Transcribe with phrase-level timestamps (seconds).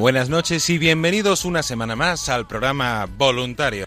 [0.00, 3.86] Buenas noches y bienvenidos una semana más al programa Voluntario.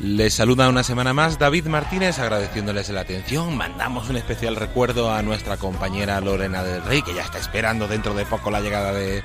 [0.00, 3.54] Les saluda una semana más David Martínez agradeciéndoles la atención.
[3.54, 8.14] Mandamos un especial recuerdo a nuestra compañera Lorena del Rey que ya está esperando dentro
[8.14, 9.22] de poco la llegada de,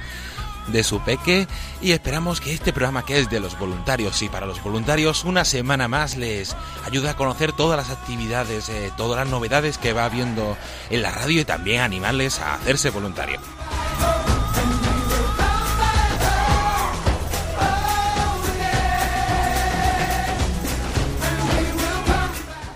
[0.68, 1.48] de su peque
[1.82, 5.46] y esperamos que este programa que es de los voluntarios y para los voluntarios una
[5.46, 6.56] semana más les
[6.86, 10.58] ayude a conocer todas las actividades, eh, todas las novedades que va habiendo
[10.90, 13.40] en la radio y también animarles a hacerse voluntario.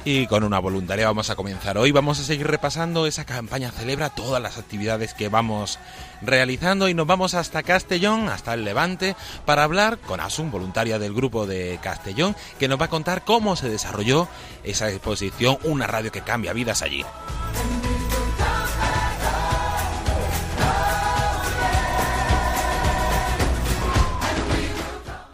[0.04, 1.92] Y con una voluntaria vamos a comenzar hoy.
[1.92, 5.78] Vamos a seguir repasando esa campaña Celebra, todas las actividades que vamos
[6.24, 11.14] realizando y nos vamos hasta Castellón, hasta el Levante, para hablar con Asun, voluntaria del
[11.14, 14.28] grupo de Castellón, que nos va a contar cómo se desarrolló
[14.64, 17.06] esa exposición Una radio que cambia vidas allí.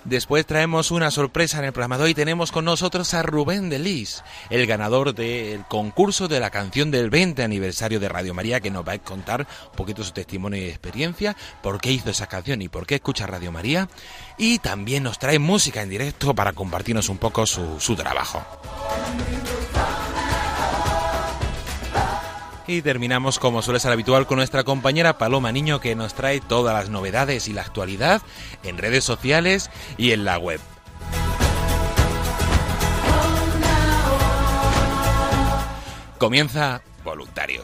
[0.07, 2.13] Después traemos una sorpresa en el programa de hoy.
[2.13, 7.43] Tenemos con nosotros a Rubén Delis, el ganador del concurso de la canción del 20
[7.43, 11.35] aniversario de Radio María, que nos va a contar un poquito su testimonio y experiencia,
[11.61, 13.89] por qué hizo esa canción y por qué escucha Radio María.
[14.37, 18.45] Y también nos trae música en directo para compartirnos un poco su, su trabajo.
[22.67, 26.73] Y terminamos como suele ser habitual con nuestra compañera Paloma Niño que nos trae todas
[26.73, 28.21] las novedades y la actualidad
[28.63, 30.59] en redes sociales y en la web.
[36.17, 37.63] Comienza Voluntario.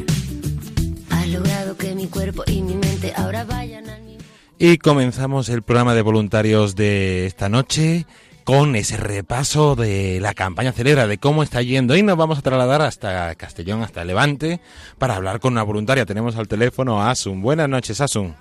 [1.31, 3.85] Logrado que mi cuerpo y mi mente ahora vayan.
[4.59, 8.05] Y comenzamos el programa de voluntarios de esta noche
[8.43, 11.95] con ese repaso de la campaña Celebra, de cómo está yendo.
[11.95, 14.59] Y nos vamos a trasladar hasta Castellón, hasta Levante,
[14.99, 16.05] para hablar con una voluntaria.
[16.05, 17.41] Tenemos al teléfono a Asun.
[17.41, 18.35] Buenas noches, Asun.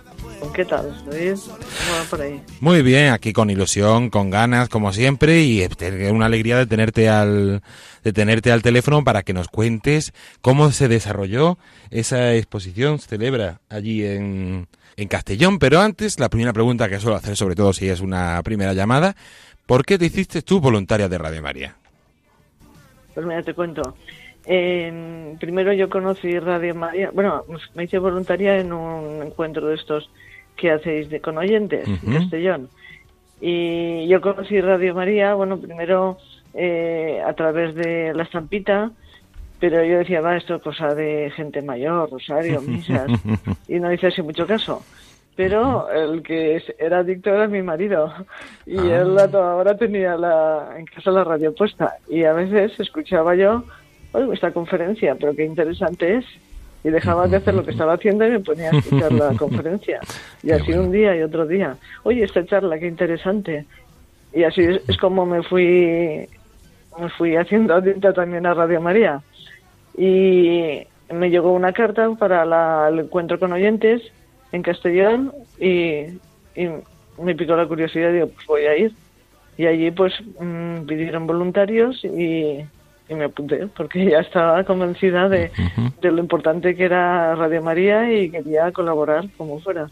[0.55, 0.95] ¿Qué tal?
[1.07, 1.43] ¿Luis?
[1.43, 1.59] ¿Cómo
[1.99, 2.43] va por ahí?
[2.61, 5.67] Muy bien, aquí con ilusión, con ganas, como siempre, y
[6.11, 7.63] una alegría de tenerte al,
[8.03, 11.59] de tenerte al teléfono para que nos cuentes cómo se desarrolló
[11.91, 14.67] esa exposición celebra allí en,
[14.97, 15.59] en Castellón.
[15.59, 19.15] Pero antes, la primera pregunta que suelo hacer, sobre todo si es una primera llamada,
[19.67, 21.77] ¿por qué te hiciste tú voluntaria de Radio María?
[23.15, 23.97] Pues mira, te cuento.
[24.47, 27.45] Eh, primero yo conocí Radio María, bueno,
[27.75, 30.11] me hice voluntaria en un encuentro de estos
[30.61, 32.13] que hacéis de, con oyentes en Ujú.
[32.19, 32.69] Castellón.
[33.41, 36.19] Y yo conocí Radio María, bueno, primero
[36.53, 38.91] eh, a través de la estampita,
[39.59, 43.11] pero yo decía, va, esto es cosa de gente mayor, rosario, misas,
[43.69, 44.83] y no hice así mucho caso.
[45.37, 48.13] Pero el que era adicto era mi marido,
[48.67, 49.01] y Ah.
[49.01, 53.35] él a toda hora tenía la, en casa la radio puesta, y a veces escuchaba
[53.35, 53.65] yo,
[54.13, 56.27] oye, esta conferencia, pero qué interesante es,
[56.83, 60.01] y dejaba de hacer lo que estaba haciendo y me ponía a escuchar la conferencia.
[60.43, 63.67] Y así un día y otro día, oye, esta charla, qué interesante.
[64.33, 66.27] Y así es, es como me fui,
[66.99, 69.21] me fui haciendo adicta también a Radio María.
[69.97, 70.83] Y
[71.13, 74.03] me llegó una carta para la- el encuentro con oyentes
[74.53, 76.07] en Castellón y,
[76.55, 76.69] y
[77.23, 78.93] me picó la curiosidad y digo, pues voy a ir.
[79.59, 82.61] Y allí pues mm, pidieron voluntarios y,
[83.11, 85.51] y me apunté porque ya estaba convencida de,
[86.01, 89.89] de lo importante que era Radio María y quería colaborar como fuera.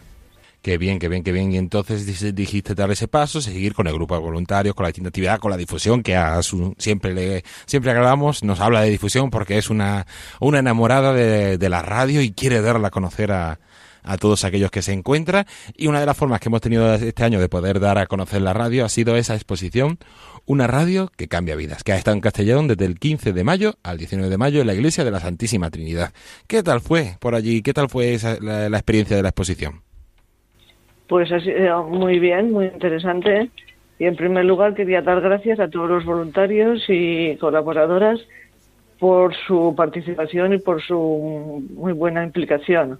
[0.62, 1.52] Qué bien, qué bien, qué bien.
[1.52, 4.88] Y entonces dij- dijiste dar ese paso, seguir con el grupo de voluntarios, con la
[4.88, 8.90] distinta actividad, con la difusión, que a su, siempre le, siempre hablamos nos habla de
[8.90, 10.06] difusión porque es una,
[10.40, 13.58] una enamorada de, de la radio y quiere darla a conocer a,
[14.02, 15.44] a todos aquellos que se encuentran.
[15.76, 18.42] Y una de las formas que hemos tenido este año de poder dar a conocer
[18.42, 19.98] la radio ha sido esa exposición,
[20.46, 23.74] una radio que cambia vidas, que ha estado en Castellón desde el 15 de mayo
[23.82, 26.12] al 19 de mayo en la iglesia de la Santísima Trinidad.
[26.46, 27.62] ¿Qué tal fue por allí?
[27.62, 29.82] ¿Qué tal fue esa- la- la experiencia de la exposición?
[31.08, 33.50] Pues ha sido muy bien, muy interesante.
[33.98, 38.20] Y en primer lugar quería dar gracias a todos los voluntarios y colaboradoras
[38.98, 42.98] por su participación y por su muy buena implicación.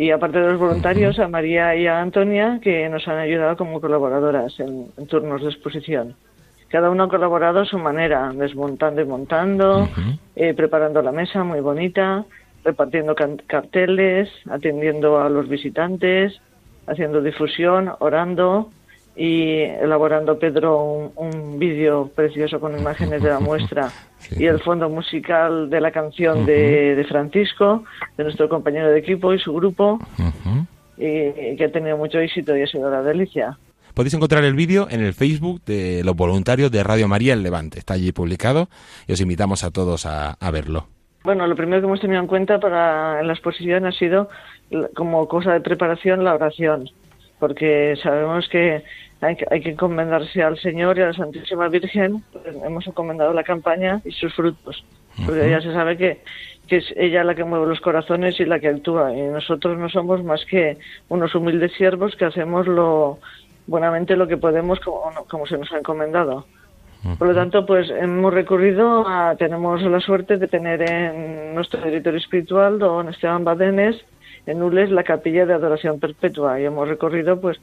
[0.00, 3.82] Y aparte de los voluntarios, a María y a Antonia, que nos han ayudado como
[3.82, 6.16] colaboradoras en, en turnos de exposición.
[6.70, 9.90] Cada uno ha colaborado a su manera, desmontando y montando,
[10.36, 12.24] eh, preparando la mesa muy bonita,
[12.64, 13.14] repartiendo
[13.46, 16.40] carteles, atendiendo a los visitantes,
[16.86, 18.70] haciendo difusión, orando
[19.22, 24.36] y elaborando Pedro un, un vídeo precioso con imágenes de la muestra Sí.
[24.44, 27.84] y el fondo musical de la canción de, de Francisco,
[28.16, 29.98] de nuestro compañero de equipo y su grupo,
[30.98, 33.58] y, y que ha tenido mucho éxito y ha sido la delicia.
[33.94, 37.78] Podéis encontrar el vídeo en el Facebook de los voluntarios de Radio María en Levante.
[37.78, 38.68] Está allí publicado
[39.06, 40.86] y os invitamos a todos a, a verlo.
[41.24, 44.28] Bueno, lo primero que hemos tenido en cuenta para en la exposición ha sido
[44.94, 46.88] como cosa de preparación la oración,
[47.38, 48.82] porque sabemos que
[49.20, 52.22] hay, que hay que encomendarse al Señor y a la Santísima Virgen.
[52.32, 54.84] pues hemos encomendado la campaña y sus frutos,
[55.26, 56.20] porque ya se sabe que,
[56.66, 59.88] que es ella la que mueve los corazones y la que actúa, y nosotros no
[59.88, 63.18] somos más que unos humildes siervos que hacemos lo
[63.66, 66.46] buenamente lo que podemos como, como se nos ha encomendado.
[67.18, 72.14] Por lo tanto, pues hemos recurrido a, tenemos la suerte de tener en nuestro director
[72.14, 73.96] espiritual, don Esteban Badenes,
[74.44, 77.58] en Nules, la capilla de adoración perpetua y hemos recorrido pues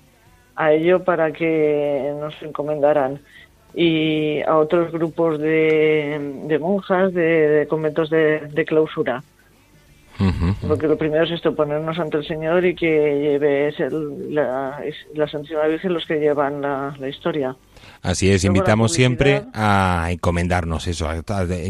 [0.57, 3.19] a ello para que nos encomendaran
[3.75, 9.23] y a otros grupos de, de monjas, de, de conventos de, de clausura.
[10.67, 14.81] Porque lo primero es esto, ponernos ante el Señor y que lleve es el- la,
[15.13, 17.55] la Santísima Virgen los que llevan la, la historia.
[18.01, 21.07] Así es, invitamos siempre a encomendarnos eso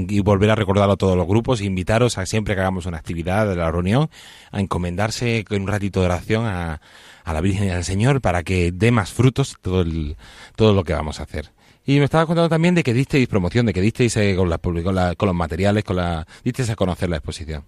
[0.08, 3.50] y volver a recordarlo a todos los grupos, invitaros a siempre que hagamos una actividad
[3.50, 4.10] de la reunión,
[4.52, 6.80] a encomendarse con un ratito de oración a,
[7.28, 10.16] a la Virgen y al Señor para que dé más frutos todo, el,
[10.56, 11.50] todo lo que vamos a hacer.
[11.86, 14.58] Y me estaba contando también de que disteis promoción, de que disteis eh, con, la,
[14.60, 17.64] con, con los materiales, con la, disteis a conocer la exposición.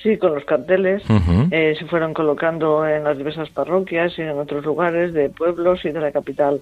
[0.00, 1.02] Sí, con los carteles
[1.50, 5.90] eh, se fueron colocando en las diversas parroquias y en otros lugares de pueblos y
[5.90, 6.60] de la capital.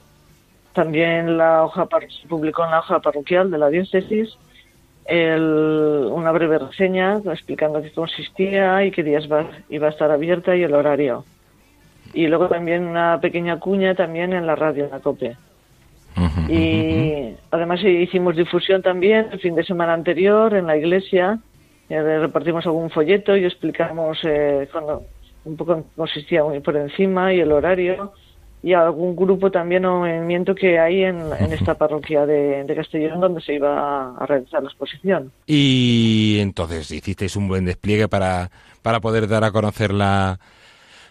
[0.72, 1.86] También la hoja
[2.22, 4.38] se publicó en la hoja parroquial de la diócesis
[5.10, 9.24] una breve reseña explicando qué consistía y qué días
[9.70, 11.24] iba a estar abierta y el horario
[12.12, 15.36] y luego también una pequeña cuña también en la radio, en la COPE.
[16.48, 21.38] y además hicimos difusión también el fin de semana anterior en la iglesia,
[21.88, 25.04] eh, repartimos algún folleto y explicamos eh, cuando
[25.44, 28.12] un poco consistía por encima y el horario
[28.62, 31.20] y algún grupo también o movimiento que hay en,
[31.52, 35.30] esta parroquia de, de, Castellón donde se iba a realizar la exposición.
[35.46, 38.50] Y entonces hicisteis un buen despliegue para,
[38.82, 40.40] para poder dar a conocer la,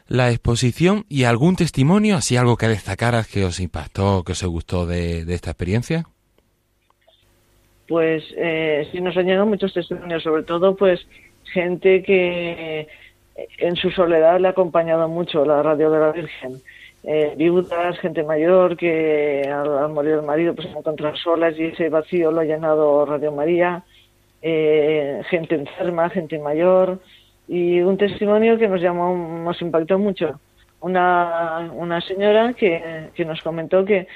[0.08, 4.86] la exposición y algún testimonio, así algo que destacaras que os impactó, que os gustó
[4.86, 6.06] de, esta experiencia?
[7.88, 11.06] Pues eh, sí nos han llegado muchos testimonios, sobre todo pues
[11.54, 12.88] gente que
[13.58, 16.62] en su soledad le ha acompañado mucho la radio de la Virgen.
[17.04, 21.90] Eh, viudas, gente mayor que al, morir el marido pues se encontrar solas y ese
[21.90, 23.84] vacío lo ha llenado Radio María,
[24.42, 27.00] eh, gente enferma, gente mayor,
[27.48, 30.40] y un testimonio que nos llamó, nos impactó mucho.
[30.80, 34.08] Una, una señora que, que nos comentó que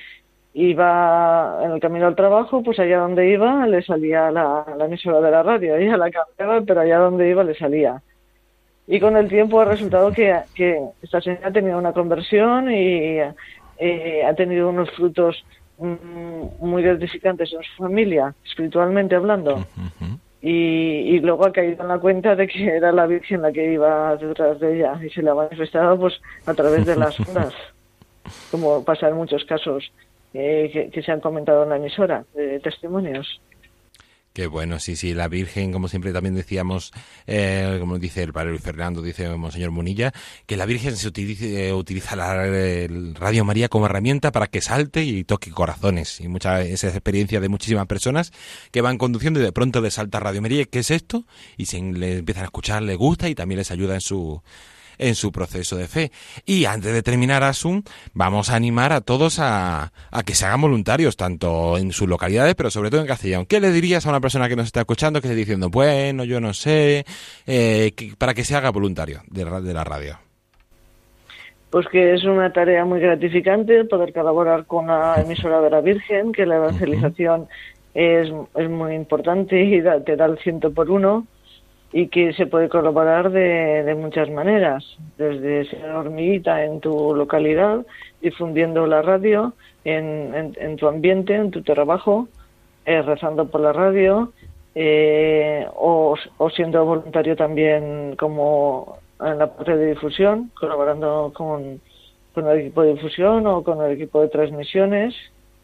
[0.53, 5.21] iba en el camino al trabajo, pues allá donde iba le salía la, la emisora
[5.21, 8.01] de la radio, ella la cambiaba, pero allá donde iba le salía.
[8.87, 13.19] Y con el tiempo ha resultado que, que esta señora ha tenido una conversión y
[13.77, 15.43] eh, ha tenido unos frutos
[15.77, 19.65] mm, muy gratificantes en su familia, espiritualmente hablando
[20.41, 24.15] y, luego ha caído en la cuenta de que era la Virgen la que iba
[24.15, 27.53] detrás de ella y se le ha manifestado pues a través de las ondas,
[28.49, 29.91] como pasa en muchos casos
[30.33, 33.39] eh, que, se han comentado en la emisora de testimonios.
[34.33, 36.93] Qué bueno, sí, sí, la Virgen, como siempre también decíamos,
[37.27, 40.13] eh, como dice el padre Luis Fernando, dice Monseñor Munilla,
[40.45, 42.33] que la Virgen se utilice, utiliza la
[43.13, 46.21] Radio María como herramienta para que salte y toque corazones.
[46.21, 48.31] Y mucha esa experiencia de muchísimas personas
[48.71, 51.25] que van conduciendo y de pronto les salta Radio María, ¿qué es esto?
[51.57, 54.41] Y se le empiezan a escuchar, les gusta y también les ayuda en su
[55.01, 56.11] en su proceso de fe.
[56.45, 60.61] Y antes de terminar, Asun, vamos a animar a todos a, a que se hagan
[60.61, 63.45] voluntarios, tanto en sus localidades, pero sobre todo en Castellón.
[63.45, 66.39] ¿Qué le dirías a una persona que nos está escuchando, que esté diciendo, bueno, yo
[66.39, 67.03] no sé,
[67.47, 70.17] eh, para que se haga voluntario de, de la radio?
[71.71, 76.33] pues que es una tarea muy gratificante poder colaborar con la emisora de la Virgen,
[76.33, 77.47] que la evangelización
[77.93, 81.25] es, es muy importante y te da el ciento por uno
[81.93, 84.85] y que se puede colaborar de, de muchas maneras,
[85.17, 87.85] desde ser hormiguita en tu localidad,
[88.21, 92.27] difundiendo la radio en, en, tu ambiente, en tu trabajo,
[92.85, 94.31] eh, rezando por la radio,
[94.73, 101.81] eh, o, o, siendo voluntario también como en la parte de difusión, colaborando con,
[102.33, 105.13] con el equipo de difusión o con el equipo de transmisiones,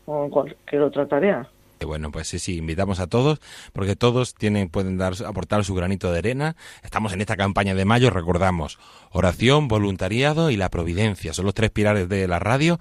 [0.06, 1.48] o en cualquier otra tarea.
[1.86, 3.40] Bueno, pues sí, sí, invitamos a todos,
[3.74, 6.56] porque todos tienen, pueden dar, aportar su granito de arena.
[6.84, 8.80] Estamos en esta campaña de mayo, recordamos,
[9.18, 11.34] oración, voluntariado y la providencia.
[11.34, 12.80] Son los tres pilares de la radio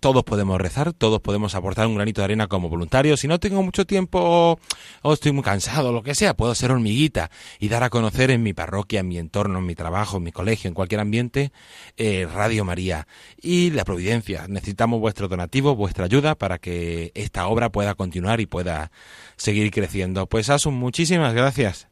[0.00, 3.20] todos podemos rezar, todos podemos aportar un granito de arena como voluntarios.
[3.20, 4.58] Si no tengo mucho tiempo
[5.02, 8.42] o estoy muy cansado, lo que sea, puedo ser hormiguita y dar a conocer en
[8.42, 11.52] mi parroquia, en mi entorno, en mi trabajo, en mi colegio, en cualquier ambiente,
[11.96, 13.06] eh, Radio María
[13.40, 14.46] y la Providencia.
[14.48, 18.90] Necesitamos vuestro donativo, vuestra ayuda para que esta obra pueda continuar y pueda
[19.36, 20.26] seguir creciendo.
[20.26, 21.89] Pues Asun, muchísimas gracias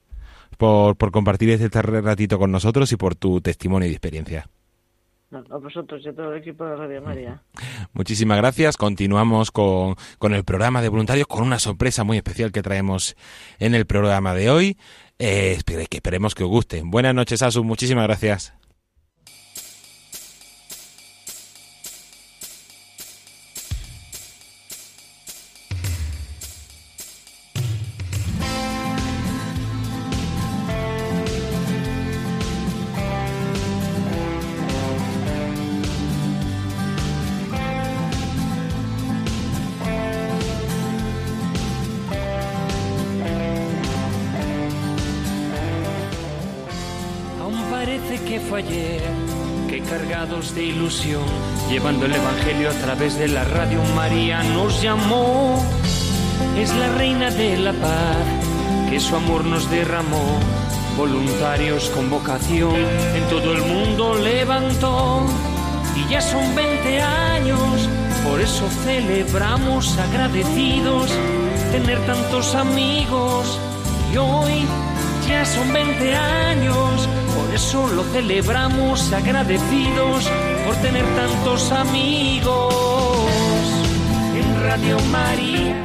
[0.57, 4.49] por, por compartir este ratito con nosotros y por tu testimonio y experiencia
[5.31, 7.43] a vosotros y a todo el equipo de Radio María.
[7.93, 8.77] Muchísimas gracias.
[8.77, 13.17] Continuamos con, con, el programa de voluntarios con una sorpresa muy especial que traemos
[13.59, 14.79] en el programa de hoy.
[15.19, 16.83] Eh, que esperemos que os guste.
[16.85, 17.65] Buenas noches, Asu.
[17.65, 18.58] Muchísimas gracias.
[53.19, 53.83] De la radio.
[53.97, 55.61] María nos llamó,
[56.57, 58.17] es la reina de la paz,
[58.89, 60.39] que su amor nos derramó.
[60.97, 65.23] Voluntarios con vocación en todo el mundo levantó
[65.97, 67.89] y ya son 20 años,
[68.25, 71.11] por eso celebramos agradecidos
[71.73, 73.61] tener tantos amigos
[74.13, 74.65] y hoy
[75.29, 80.29] ya son 20 años, por eso lo celebramos agradecidos
[80.65, 82.88] por tener tantos amigos
[84.69, 85.83] Radio María.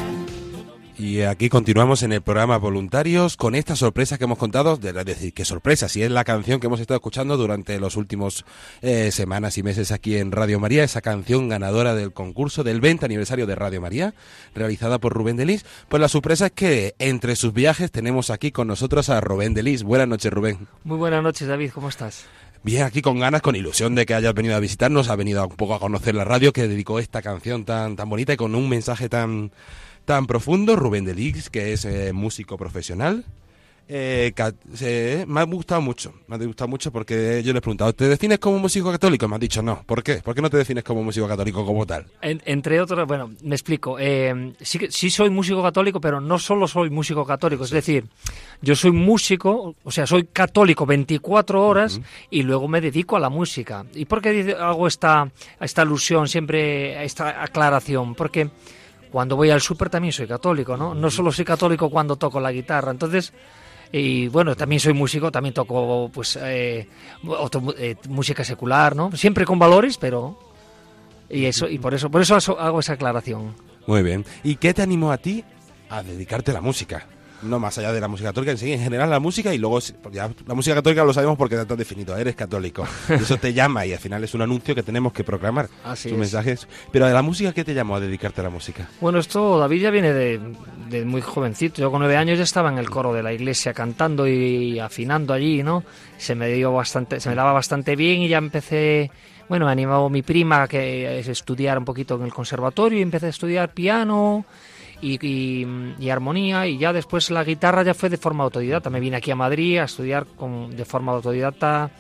[0.98, 5.06] Y aquí continuamos en el programa Voluntarios con esta sorpresa que hemos contado, de, es
[5.06, 8.44] decir, qué sorpresa, si es la canción que hemos estado escuchando durante los últimos
[8.82, 13.06] eh, semanas y meses aquí en Radio María, esa canción ganadora del concurso del 20
[13.06, 14.16] aniversario de Radio María,
[14.54, 15.66] realizada por Rubén Delis.
[15.88, 19.84] Pues la sorpresa es que entre sus viajes tenemos aquí con nosotros a Rubén Delis.
[19.84, 20.68] Buenas noches, Rubén.
[20.84, 22.25] Muy buenas noches, David, ¿cómo estás?
[22.63, 25.55] Bien, aquí con ganas, con ilusión de que hayas venido a visitarnos, ha venido un
[25.58, 28.70] poco a conocer la radio que dedicó esta canción tan, tan bonita y con un
[28.70, 29.51] mensaje tan
[30.05, 33.25] tan profundo, Rubén Delix, que es eh, músico profesional.
[33.88, 38.08] Eh, me ha gustado mucho, me ha gustado mucho porque yo le he preguntado, ¿te
[38.08, 39.28] defines como músico católico?
[39.28, 39.84] Me ha dicho no.
[39.84, 40.16] ¿Por qué?
[40.16, 42.06] ¿Por qué no te defines como músico católico como tal?
[42.22, 43.98] entre otros, bueno, me explico.
[44.00, 47.66] Eh, sí, sí soy músico católico, pero no solo soy músico católico.
[47.66, 48.06] Es decir,
[48.62, 52.00] yo soy músico, o sea, soy católico 24 horas
[52.30, 53.86] y luego me dedico a la música.
[53.94, 58.16] ¿Y por qué hago esta, esta alusión, siempre esta aclaración?
[58.16, 58.50] Porque
[59.12, 60.96] cuando voy al súper también soy católico, ¿no?
[60.96, 63.34] No solo soy católico cuando toco la guitarra, entonces
[63.96, 66.90] y bueno, también soy músico, también toco pues eh,
[67.78, 69.12] eh, música secular, ¿no?
[69.12, 70.40] Siempre con valores, pero
[71.30, 73.54] y eso y por eso por eso hago esa aclaración.
[73.86, 74.26] Muy bien.
[74.44, 75.44] ¿Y qué te animó a ti
[75.92, 77.06] a dedicarte a la música?
[77.44, 79.80] No más allá de la música católica, en sí, en general la música y luego
[80.12, 82.88] ya la música católica lo sabemos porque está definido, eres católico.
[83.10, 85.70] eso te llama y al final es un anuncio que tenemos que proclamar.
[85.84, 86.18] Así es.
[86.18, 86.68] mensajes.
[86.92, 88.90] Pero de la música, ¿qué te llamó a dedicarte a la música?
[89.02, 90.40] Bueno, esto David ya viene de,
[90.90, 91.82] de muy jovencito.
[91.82, 95.34] Yo con nueve años ya estaba en el coro de la iglesia cantando y afinando
[95.34, 95.84] allí, ¿no?
[96.18, 99.12] Se me dio bastante, se me daba bastante bien y ya empecé
[99.50, 103.27] bueno, me animó mi prima a que estudiara un poquito en el conservatorio y empecé
[103.27, 104.46] a estudiar piano
[105.01, 108.90] y, armonía y ya después la guitarra ya fue de forma autodidacta.
[108.90, 111.92] Me vine aquí a Madrid a estudiar con, de forma autodidacta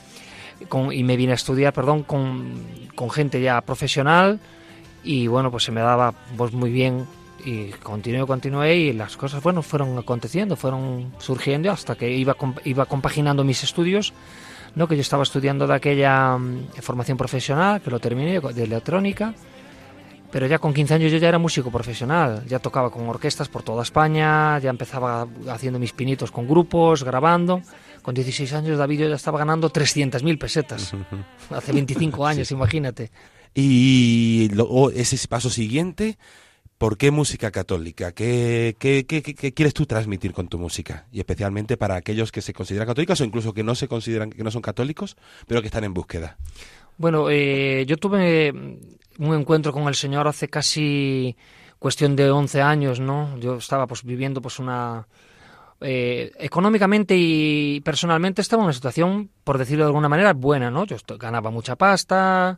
[0.91, 2.53] y me vine a estudiar, perdón, con,
[2.95, 4.39] con, gente ya profesional
[5.03, 7.05] y bueno, pues se me daba pues muy bien
[7.45, 12.85] y continué, continué y las cosas, bueno, fueron aconteciendo, fueron surgiendo hasta que iba, iba
[12.85, 14.13] compaginando mis estudios,
[14.75, 14.87] ¿no?
[14.87, 19.33] que yo estaba estudiando de aquella mm, formación profesional, que lo terminé, de electrónica,
[20.33, 23.61] pero ya con 15 años yo ya era músico profesional, ya tocaba con orquestas por
[23.61, 27.61] toda España, ya empezaba haciendo mis pinitos con grupos, grabando.
[28.01, 30.91] Con 16 años David yo ya estaba ganando 300.000 pesetas.
[31.51, 33.11] Hace 25 años, imagínate.
[33.53, 34.49] Y
[34.95, 36.17] ese paso siguiente,
[36.79, 38.11] ¿por qué música católica?
[38.13, 41.05] ¿Qué, qué, qué, qué, quieres tú transmitir con tu música?
[41.11, 44.43] Y especialmente para aquellos que se consideran católicos o incluso que no se consideran que
[44.43, 45.15] no son católicos,
[45.45, 46.39] pero que están en búsqueda.
[46.97, 51.35] Bueno, eh, yo tuve un encuentro con el Señor hace casi
[51.79, 53.37] cuestión de 11 años, ¿no?
[53.39, 55.07] Yo estaba pues viviendo pues una...
[55.85, 60.85] Eh, económicamente y personalmente estaba en una situación, por decirlo de alguna manera, buena, ¿no?
[60.85, 62.57] Yo ganaba mucha pasta,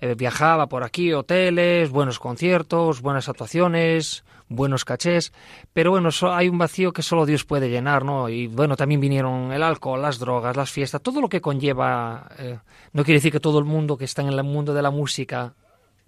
[0.00, 5.32] eh, viajaba por aquí, hoteles, buenos conciertos, buenas actuaciones, buenos cachés,
[5.72, 8.28] pero bueno, hay un vacío que solo Dios puede llenar, ¿no?
[8.28, 12.28] Y bueno, también vinieron el alcohol, las drogas, las fiestas, todo lo que conlleva.
[12.38, 12.58] Eh,
[12.92, 15.54] no quiere decir que todo el mundo que está en el mundo de la música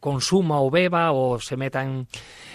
[0.00, 2.06] consuma o beba o se meta en,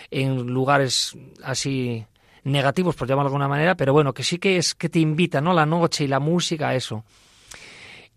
[0.09, 2.05] en lugares así
[2.43, 5.41] negativos, por llamarlo de alguna manera, pero bueno, que sí que es que te invita,
[5.41, 5.53] ¿no?
[5.53, 7.03] La noche y la música a eso.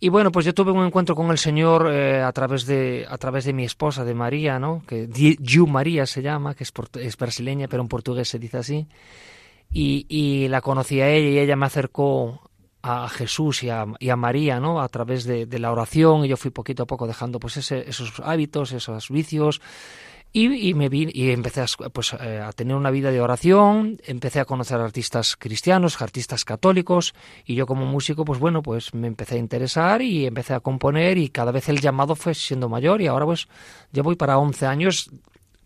[0.00, 3.16] Y bueno, pues yo tuve un encuentro con el Señor eh, a través de a
[3.16, 4.83] través de mi esposa, de María, ¿no?
[4.87, 5.09] Que
[5.40, 8.87] Ju María se llama, que es, es brasileña, pero en portugués se dice así.
[9.72, 12.50] Y, y, la conocí a ella y ella me acercó
[12.83, 14.80] a Jesús y a, y a María, ¿no?
[14.80, 17.88] A través de, de, la oración y yo fui poquito a poco dejando pues ese,
[17.88, 19.62] esos hábitos, esos vicios
[20.37, 24.40] y, me vi, y empecé a, pues, eh, a tener una vida de oración, empecé
[24.40, 29.37] a conocer artistas cristianos, artistas católicos, y yo como músico, pues bueno, pues me empecé
[29.37, 33.07] a interesar y empecé a componer y cada vez el llamado fue siendo mayor y
[33.07, 33.47] ahora pues
[33.92, 35.09] ya voy para 11 años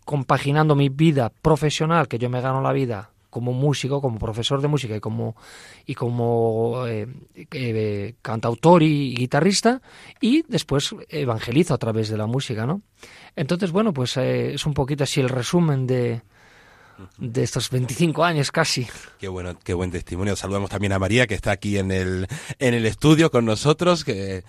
[0.04, 4.66] compaginando mi vida profesional, que yo me gano la vida como músico, como profesor de
[4.66, 5.36] música y como,
[5.86, 7.06] y como eh,
[7.52, 9.80] eh, cantautor y, guitarrista,
[10.20, 12.82] y después evangelizo a través de la música, ¿no?
[13.36, 16.22] Entonces, bueno, pues eh, es un poquito así el resumen de,
[17.18, 18.88] de estos 25 años casi.
[19.20, 20.34] Qué bueno, qué buen testimonio.
[20.34, 22.26] Saludamos también a María que está aquí en el
[22.58, 24.42] en el estudio con nosotros, que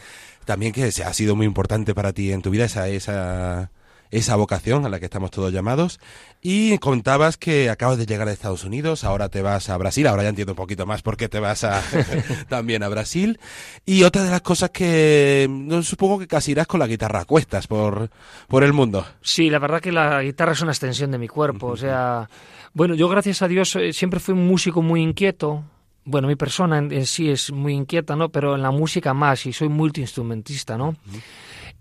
[0.45, 3.69] también que ha sido muy importante para ti en tu vida esa esa
[4.11, 5.99] esa vocación a la que estamos todos llamados.
[6.41, 10.23] Y contabas que acabas de llegar a Estados Unidos, ahora te vas a Brasil, ahora
[10.23, 11.81] ya entiendo un poquito más por qué te vas a,
[12.49, 13.39] también a Brasil.
[13.85, 17.25] Y otra de las cosas que no supongo que casi irás con la guitarra a
[17.25, 18.09] cuestas por,
[18.47, 19.05] por el mundo.
[19.21, 21.67] Sí, la verdad que la guitarra es una extensión de mi cuerpo.
[21.67, 22.29] O sea,
[22.73, 25.63] bueno, yo gracias a Dios eh, siempre fui un músico muy inquieto.
[26.05, 28.29] Bueno, mi persona en, sí es muy inquieta, ¿no?
[28.29, 30.95] Pero en la música más, y soy multiinstrumentista, ¿no?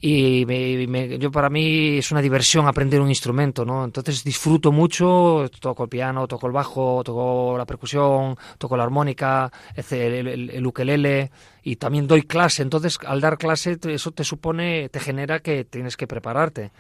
[0.01, 3.85] Y me, yo para mí es una diversión aprender un instrumento, ¿no?
[3.85, 9.51] Entonces disfruto mucho, toco el piano, toco el bajo, toco la percusión, toco la armónica,
[9.75, 11.33] el, el, ukelele
[11.65, 12.63] y también doy clase.
[12.63, 16.71] Entonces al dar clase eso te supone, te genera que tienes que prepararte.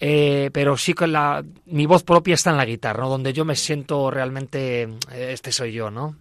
[0.00, 3.08] Eh, pero sí que la, mi voz propia está en la guitarra, ¿no?
[3.08, 6.14] donde yo me siento realmente, eh, este soy yo, ¿no?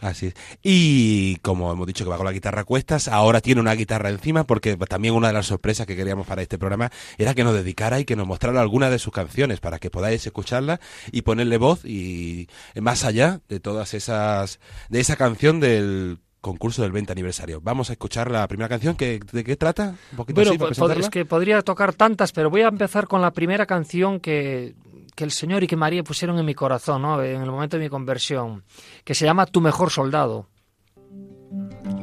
[0.00, 0.34] Así es.
[0.62, 4.08] Y como hemos dicho que va con la guitarra a cuestas, ahora tiene una guitarra
[4.08, 7.54] encima porque también una de las sorpresas que queríamos para este programa era que nos
[7.54, 10.80] dedicara y que nos mostrara alguna de sus canciones para que podáis escucharla
[11.12, 12.48] y ponerle voz y
[12.80, 17.60] más allá de todas esas de esa canción del concurso del 20 aniversario.
[17.60, 18.96] Vamos a escuchar la primera canción.
[18.96, 19.94] Que, ¿De qué trata?
[20.12, 23.32] Un poquito bueno, pues, es que podría tocar tantas, pero voy a empezar con la
[23.32, 24.74] primera canción que
[25.14, 27.22] que el Señor y que María pusieron en mi corazón, ¿no?
[27.22, 28.64] en el momento de mi conversión,
[29.04, 30.46] que se llama Tu mejor soldado.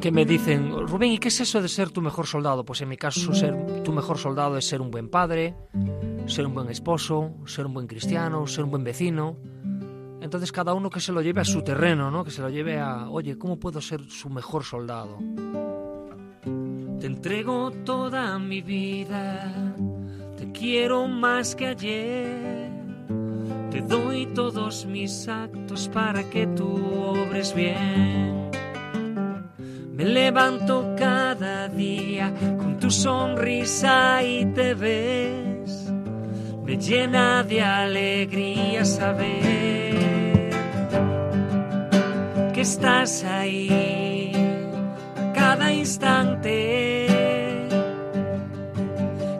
[0.00, 2.64] Que me dicen, Rubén, ¿y qué es eso de ser tu mejor soldado?
[2.64, 5.54] Pues en mi caso, ser tu mejor soldado es ser un buen padre,
[6.26, 9.36] ser un buen esposo, ser un buen cristiano, ser un buen vecino.
[10.20, 12.24] Entonces cada uno que se lo lleve a su terreno, ¿no?
[12.24, 15.18] Que se lo lleve a, oye, ¿cómo puedo ser su mejor soldado?
[17.00, 19.74] Te entrego toda mi vida,
[20.36, 22.67] te quiero más que ayer
[23.70, 28.50] te doy todos mis actos para que tú obres bien.
[29.92, 35.92] Me levanto cada día con tu sonrisa y te ves.
[36.64, 40.50] Me llena de alegría saber
[42.54, 44.32] que estás ahí
[45.16, 47.06] a cada instante.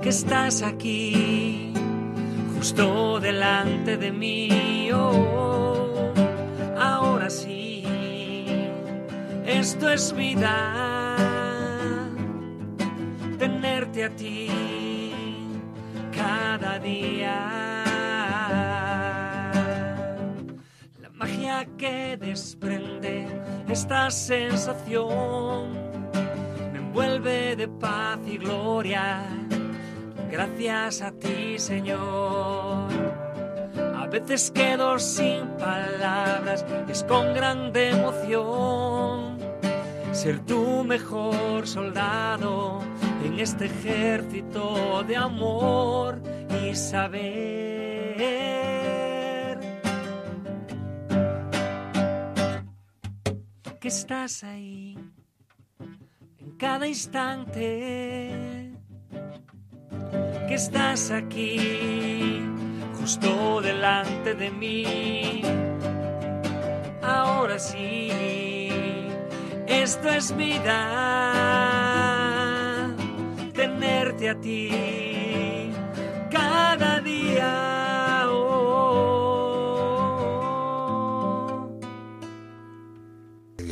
[0.02, 1.72] Que estás aquí
[2.58, 4.90] justo delante de mí.
[4.92, 6.12] Oh,
[6.76, 7.84] ahora sí,
[9.46, 11.16] esto es vida,
[13.38, 14.48] tenerte a ti
[16.10, 17.84] cada día.
[21.00, 23.24] La magia que desprende
[23.68, 25.74] esta sensación
[26.72, 29.47] me envuelve de paz y gloria
[30.30, 32.90] gracias a ti, Señor.
[33.96, 39.38] A veces quedo sin palabras, es con grande emoción
[40.12, 42.80] ser tu mejor soldado
[43.24, 46.20] en este ejército de amor
[46.64, 48.18] y saber
[53.78, 54.98] que estás ahí
[56.40, 58.67] en cada instante
[60.48, 62.42] que estás aquí,
[62.98, 65.42] justo delante de mí.
[67.02, 68.08] Ahora sí,
[69.66, 70.74] esto es vida,
[73.52, 75.70] tenerte a ti
[76.30, 78.24] cada día.
[78.30, 79.28] Oh.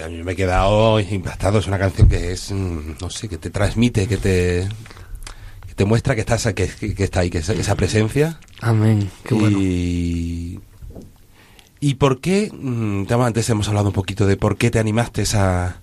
[0.04, 3.38] A mí me he quedado impactado, es una canción que es, mm, no sé, que
[3.38, 4.68] te transmite, que te,
[5.76, 8.40] te muestra que estás que, que está ahí, que esa, presencia.
[8.60, 9.10] Amén.
[9.24, 9.58] Qué bueno.
[9.60, 10.58] Y,
[11.80, 12.50] ¿Y por qué?
[12.52, 15.82] Mm, antes hemos hablado un poquito de por qué te animaste a,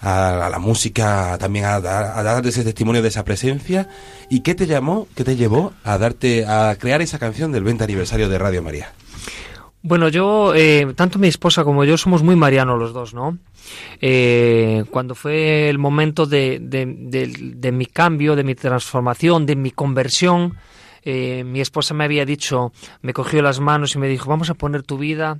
[0.00, 3.88] a, la música, también a, a, dar ese testimonio de esa presencia.
[4.28, 7.84] ¿Y qué te llamó, qué te llevó a darte, a crear esa canción del 20
[7.84, 8.92] aniversario de Radio María?
[9.82, 13.38] Bueno, yo, eh, tanto mi esposa como yo somos muy marianos los dos, ¿no?
[14.00, 20.58] Eh, cuando fue el momento de, de, mi cambio, de mi transformación, de mi conversión,
[21.02, 24.54] eh, mi esposa me había dicho, me cogió las manos y me dijo, vamos a
[24.54, 25.38] poner tu vida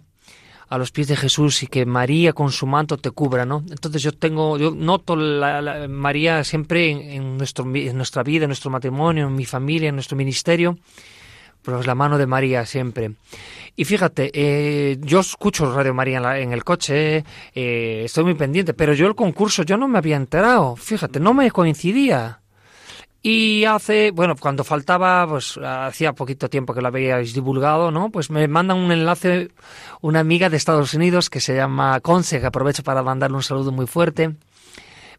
[0.70, 3.62] a los pies de Jesús y que María con su manto te cubra, ¿no?
[3.70, 8.70] Entonces yo tengo, yo noto la, María siempre en, nuestro, en nuestra vida, en nuestro
[8.70, 10.78] matrimonio, en mi familia, en nuestro ministerio,
[11.62, 13.12] pues la mano de María siempre.
[13.76, 18.92] Y fíjate, eh, yo escucho Radio María en, el coche, eh, estoy muy pendiente, pero
[18.94, 22.40] yo el concurso yo no me había enterado, fíjate, no me coincidía.
[23.22, 28.10] Y hace, bueno, cuando faltaba, pues hacía poquito tiempo que lo habíais divulgado, ¿no?
[28.10, 29.50] Pues me mandan un enlace
[30.00, 33.72] una amiga de Estados Unidos que se llama Conce, que aprovecho para mandarle un saludo
[33.72, 34.36] muy fuerte.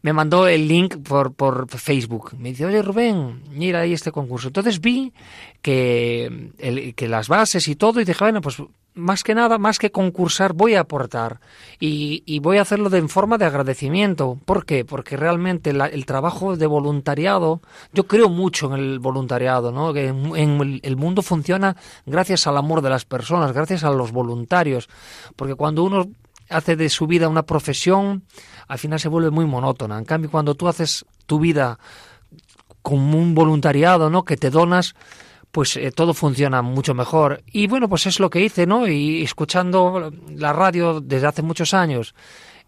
[0.02, 2.34] Me mandó el link por, por Facebook.
[2.38, 4.48] Me dice, oye Rubén, mira ahí este concurso.
[4.48, 5.14] Entonces vi
[5.62, 8.62] que, que las bases y todo y dije, bueno, pues
[8.94, 11.40] más que nada, más que concursar, voy a aportar
[11.80, 14.38] y, y voy a hacerlo de, en forma de agradecimiento.
[14.46, 14.84] ¿Por qué?
[14.84, 17.62] Porque realmente la, el trabajo de voluntariado,
[17.94, 19.94] yo creo mucho en el voluntariado, ¿no?
[19.94, 24.90] Que en, el, mundo funciona gracias al amor de las personas, gracias a los voluntarios,
[25.36, 26.10] porque cuando uno
[26.50, 28.24] hace de su vida una profesión,
[28.72, 29.98] al final se vuelve muy monótona.
[29.98, 31.78] En cambio, cuando tú haces tu vida
[32.82, 34.24] como un voluntariado, ¿no?
[34.24, 34.96] Que te donas,
[35.52, 37.44] pues eh, todo funciona mucho mejor.
[37.52, 38.88] Y bueno, pues es lo que hice, ¿no?
[38.88, 42.16] Y escuchando la radio desde hace muchos años.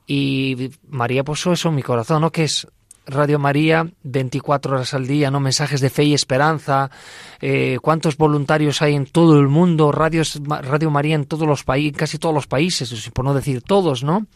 [0.05, 2.33] Y María puso eso en mi corazón, ¿no?
[2.33, 2.67] Que es
[3.05, 5.39] Radio María 24 horas al día, ¿no?
[5.39, 6.91] Mensajes de fe y esperanza.
[7.39, 9.93] Eh, ¿Cuántos voluntarios hay en todo el mundo?
[9.93, 14.27] Radio María en todos los países, casi todos los países, por no decir todos, ¿no?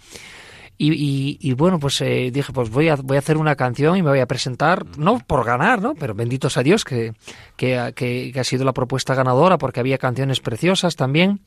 [0.79, 3.97] Y, y, y, bueno, pues eh, dije, pues voy a, voy a hacer una canción
[3.97, 5.95] y me voy a presentar, no por ganar, ¿no?
[5.95, 7.13] Pero benditos a Dios que,
[7.55, 11.41] que, que, que ha sido la propuesta ganadora porque había canciones preciosas también.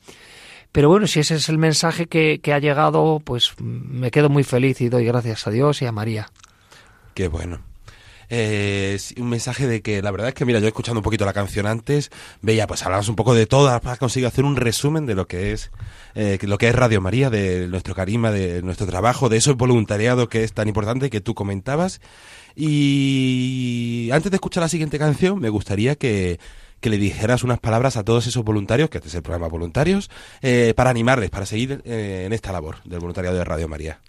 [0.73, 4.43] Pero bueno, si ese es el mensaje que, que ha llegado, pues me quedo muy
[4.43, 6.27] feliz y doy gracias a Dios y a María.
[7.13, 7.70] Qué bueno.
[8.33, 11.33] Eh, un mensaje de que la verdad es que, mira, yo escuchando un poquito la
[11.33, 15.15] canción antes, veía, pues hablamos un poco de todo, para conseguir hacer un resumen de
[15.15, 15.69] lo que es
[16.15, 20.29] eh, lo que es Radio María, de nuestro carisma, de nuestro trabajo, de eso voluntariado
[20.29, 21.99] que es tan importante que tú comentabas.
[22.55, 26.39] Y antes de escuchar la siguiente canción, me gustaría que,
[26.79, 30.09] que le dijeras unas palabras a todos esos voluntarios, que este es el programa Voluntarios,
[30.41, 33.99] eh, para animarles, para seguir eh, en esta labor del voluntariado de Radio María.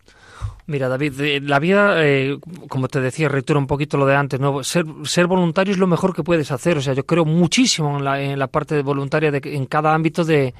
[0.66, 4.62] Mira, David, la vida, eh, como te decía, reitero un poquito lo de antes, ¿no?
[4.62, 6.78] Ser, ser voluntario es lo mejor que puedes hacer.
[6.78, 10.24] O sea, yo creo muchísimo en la, en la parte voluntaria de, en cada ámbito
[10.24, 10.54] de,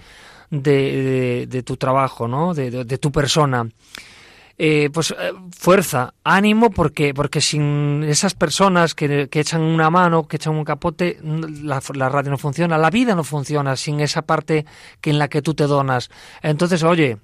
[0.51, 2.53] de, de, tu trabajo, ¿no?
[2.53, 3.67] De, tu persona.
[4.59, 10.29] Eh, pues eh, fuerza, ánimo, porque, porque sin esas personas que, que, echan una mano,
[10.29, 14.23] que echan un capote, la, la, radio no funciona, la vida no funciona sin esa
[14.23, 14.67] parte
[15.01, 16.11] que en la que tú te donas.
[16.43, 17.19] Entonces, oye,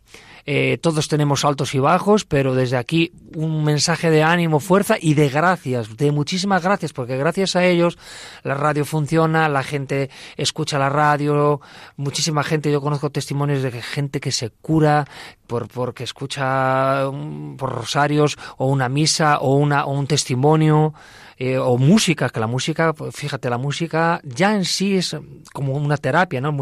[0.50, 5.12] eh, todos tenemos altos y bajos, pero desde aquí un mensaje de ánimo, fuerza y
[5.12, 7.98] de gracias, de muchísimas gracias, porque gracias a ellos
[8.44, 10.08] la radio funciona, la gente
[10.38, 11.60] escucha la radio,
[11.98, 15.04] muchísima gente, yo conozco testimonios de gente que se cura
[15.46, 20.94] por porque escucha um, por rosarios o una misa o una o un testimonio
[21.40, 25.16] eh, o música, que la música, fíjate, la música ya en sí es
[25.52, 26.52] como una terapia, ¿no?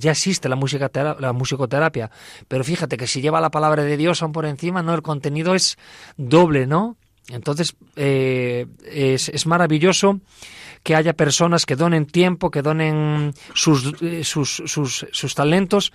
[0.00, 0.90] Ya existe la música
[1.20, 2.10] la musicoterapia,
[2.48, 5.54] pero fíjate que si lleva la palabra de Dios aún por encima, no, el contenido
[5.54, 5.76] es
[6.16, 6.96] doble, ¿no?
[7.28, 10.20] Entonces eh, es, es maravilloso
[10.82, 15.92] que haya personas que donen tiempo, que donen sus, sus, sus, sus talentos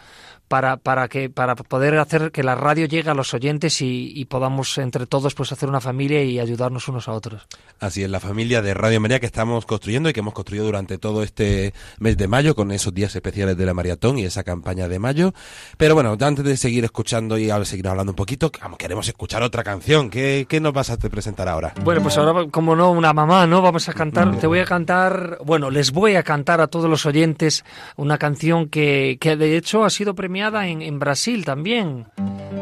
[0.47, 4.25] para, para, que, para poder hacer que la radio llegue a los oyentes y, y,
[4.25, 7.47] podamos entre todos pues hacer una familia y ayudarnos unos a otros.
[7.79, 10.97] Así es, la familia de Radio María que estamos construyendo y que hemos construido durante
[10.97, 14.87] todo este mes de mayo con esos días especiales de la maratón y esa campaña
[14.87, 15.33] de mayo.
[15.77, 19.43] Pero bueno, antes de seguir escuchando y ahora seguir hablando un poquito, vamos, queremos escuchar
[19.43, 20.09] otra canción.
[20.09, 21.73] ¿Qué, qué nos vas a presentar ahora?
[21.83, 23.61] Bueno, pues ahora, como no, una mamá, ¿no?
[23.61, 27.05] Vamos a cantar, te voy a cantar, bueno, les voy a cantar a todos los
[27.05, 32.07] oyentes una canción que, que de hecho ha sido en, Brasil también.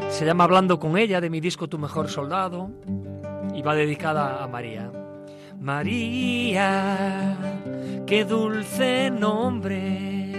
[0.10, 2.70] Se llama Hablando con ella de mi disco Tu mejor soldado
[3.56, 4.92] y va dedicada a María.
[5.60, 7.38] María,
[8.06, 10.32] qué dulce nombre.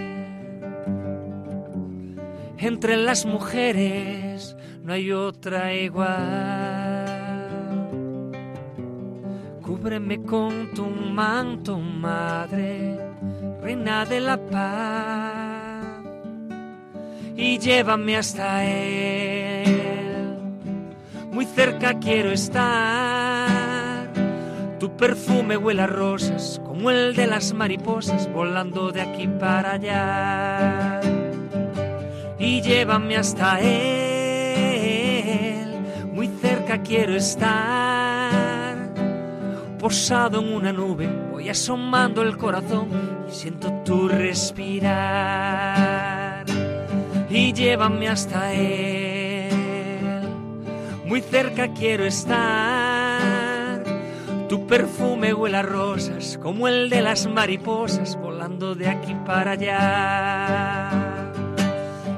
[2.57, 6.09] Entre las mujeres no hay otra igual.
[9.63, 12.99] Cúbreme con tu manto, madre,
[13.61, 15.62] reina de la paz
[17.35, 20.37] y llévame hasta él.
[21.31, 24.11] Muy cerca quiero estar.
[24.79, 31.01] Tu perfume huele a rosas como el de las mariposas volando de aquí para allá.
[32.37, 34.93] Y llévame hasta él.
[36.13, 38.91] Muy cerca quiero estar.
[39.79, 42.87] Posado en una nube, voy asomando el corazón
[43.27, 45.43] y siento tu respirar
[47.33, 49.49] y llévame hasta él.
[51.05, 53.83] Muy cerca quiero estar.
[54.47, 60.89] Tu perfume huele a rosas como el de las mariposas volando de aquí para allá.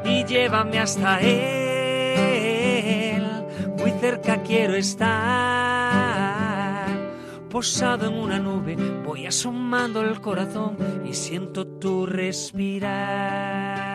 [0.03, 3.23] Y llévame hasta él.
[3.77, 6.15] Muy cerca quiero estar
[7.55, 8.75] posado en una nube,
[9.05, 10.75] voy asomando el corazón
[11.05, 13.94] y siento tu respirar.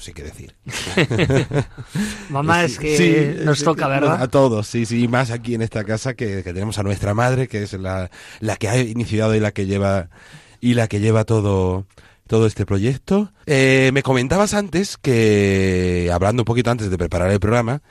[0.00, 0.54] Sé qué decir.
[2.30, 2.96] Mamá, es que
[3.36, 4.22] Sí, nos sí, toca, sí, ¿verdad?
[4.22, 7.14] A todos, sí, sí, y más aquí en esta casa que, que tenemos a nuestra
[7.14, 8.10] madre, que es la,
[8.40, 10.08] la que ha iniciado y la que lleva
[10.60, 11.86] y la que lleva todo
[12.26, 13.32] todo este proyecto.
[13.46, 17.82] Eh, me comentabas antes que, hablando un poquito antes de preparar el programa,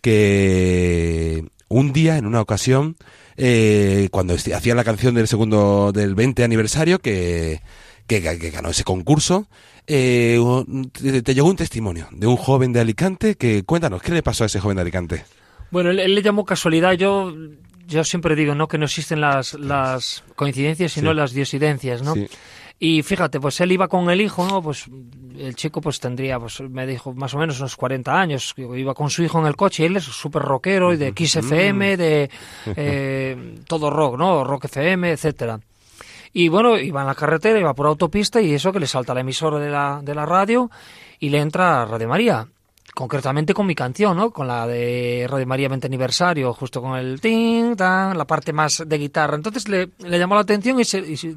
[0.00, 2.96] que un día, en una ocasión,
[3.36, 7.62] eh, cuando esti- hacía la canción del segundo, del 20 aniversario, que,
[8.08, 9.48] que, que ganó ese concurso,
[9.86, 10.38] eh,
[10.92, 14.44] te, te llegó un testimonio de un joven de Alicante que, cuéntanos, ¿qué le pasó
[14.44, 15.24] a ese joven de Alicante?
[15.70, 16.92] Bueno, él, él le llamó casualidad.
[16.92, 17.32] Yo,
[17.86, 18.68] yo siempre digo, ¿no?
[18.68, 21.16] Que no existen las, las coincidencias, sino Sí.
[21.16, 22.14] las diosidencias, ¿no?
[22.14, 22.26] Sí.
[22.80, 24.60] Y fíjate, pues él iba con el hijo, ¿no?
[24.60, 24.86] Pues
[25.38, 28.52] el chico pues tendría, pues me dijo, más o menos unos 40 años.
[28.56, 31.36] Iba con su hijo en el coche, y él es súper rockero, y de Kiss
[31.36, 32.30] FM, de
[32.76, 34.42] eh, todo rock, ¿no?
[34.44, 35.60] Rock FM, etcétera.
[36.34, 39.20] Y bueno, iba en la carretera, iba por autopista y eso que le salta la
[39.20, 40.70] emisora de la, de la radio
[41.20, 42.46] y le entra Radio María.
[42.92, 44.30] Concretamente con mi canción, ¿no?
[44.30, 48.82] Con la de Radio María 20 aniversario, justo con el ting, tan, la parte más
[48.86, 49.34] de guitarra.
[49.36, 51.34] Entonces le, le llamó la atención y, se, y, se-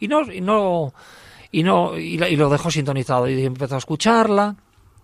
[0.00, 0.92] y no, y no,
[1.52, 4.56] y no, y, la- y lo dejó sintonizado y empezó a escucharla.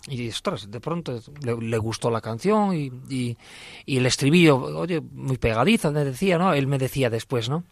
[0.09, 5.39] Y ostras, de pronto le, le gustó la canción y, y, el estribillo, oye, muy
[5.39, 6.53] pegadiza, me decía, ¿no?
[6.53, 7.63] Él me decía después, ¿no?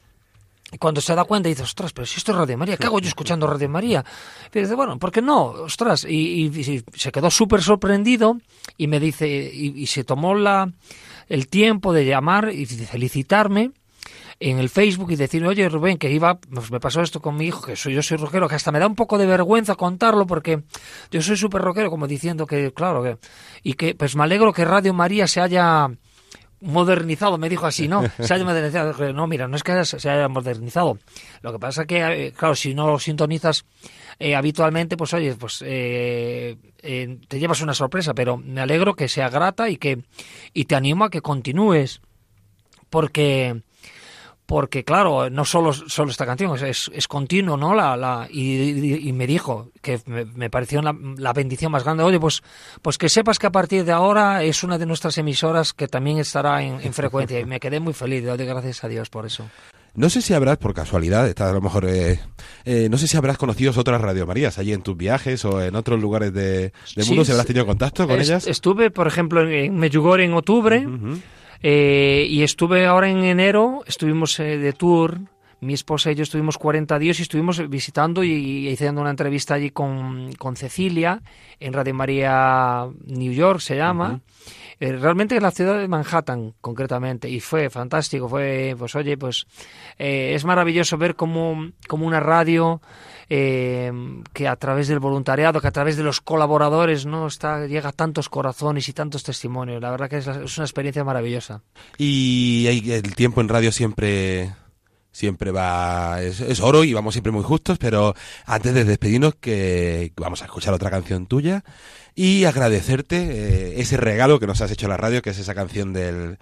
[0.73, 3.01] Y cuando se da cuenta dice, ostras, pero si esto es Radio María, ¿qué hago
[3.01, 4.05] yo escuchando Radio María?
[4.55, 5.47] Y dice, bueno, ¿por qué no?
[5.47, 8.39] Ostras, y, y- y se quedó súper sorprendido
[8.77, 10.71] y me dice, y, y se tomó la,
[11.29, 13.73] el tiempo de llamar y de felicitarme
[14.39, 17.47] en el Facebook y decir, oye Rubén, que iba, pues me pasó esto con mi
[17.47, 20.27] hijo, que soy, yo soy rockero, que hasta me da un poco de vergüenza contarlo
[20.27, 20.63] porque
[21.11, 23.19] yo soy súper rockero, como diciendo que, claro, que,
[23.63, 25.89] y que pues me alegro que Radio María se haya
[26.61, 28.03] modernizado, me dijo así, ¿no?
[28.21, 29.13] Se haya modernizado.
[29.13, 30.99] No, mira, no es que se haya modernizado.
[31.43, 33.65] Lo que pasa es que, eh, claro, si no lo sintonizas
[34.19, 39.09] eh, habitualmente, pues oye, pues eh, eh, te llevas una sorpresa, pero me alegro que
[39.09, 40.03] sea grata y que
[40.53, 42.03] y te animo a que continúes,
[42.91, 43.63] porque
[44.51, 47.73] porque claro, no solo, solo esta canción, es, es, continuo, ¿no?
[47.73, 51.85] La, la, y, y- y me dijo que me, me pareció la, la bendición más
[51.85, 52.03] grande.
[52.03, 52.43] Oye, pues,
[52.83, 56.19] pues que sepas que a partir de ahora es una de nuestras emisoras que también
[56.19, 57.39] estará en, en frecuencia.
[57.39, 59.49] Y me quedé muy feliz, doy gracias a Dios por eso.
[59.95, 62.19] No sé si habrás, por casualidad, está a lo mejor, eh,
[62.65, 65.77] eh, no sé si habrás conocido otras Radio Marías allí en tus viajes o en
[65.77, 67.53] otros lugares de, del Sí, mundo, si habrás sí.
[67.53, 68.49] tenido contacto con ellas.
[68.49, 70.85] Estuve, por ejemplo, en, Medjugorje en octubre.
[71.63, 75.19] Eh, y estuve ahora en enero, estuvimos eh, de tour,
[75.61, 79.55] mi esposa y yo estuvimos 40 días y estuvimos visitando y, y haciendo una entrevista
[79.55, 81.21] allí con, con Cecilia
[81.59, 84.21] en Radio María New York se llama.
[84.79, 89.47] Eh, realmente en la ciudad de Manhattan, concretamente, y fue fantástico, fue, pues oye, pues
[89.99, 92.81] es maravilloso ver cómo, cómo una radio
[93.31, 93.93] eh,
[94.33, 97.93] que a través del voluntariado, que a través de los colaboradores, no está llega a
[97.93, 99.81] tantos corazones y tantos testimonios.
[99.81, 101.63] La verdad que es, es una experiencia maravillosa.
[101.97, 104.53] Y el tiempo en radio siempre
[105.13, 108.15] siempre va es, es oro y vamos siempre muy justos, pero
[108.47, 111.65] antes de despedirnos que vamos a escuchar otra canción tuya
[112.15, 115.55] y agradecerte eh, ese regalo que nos has hecho a la radio, que es esa
[115.55, 116.39] canción del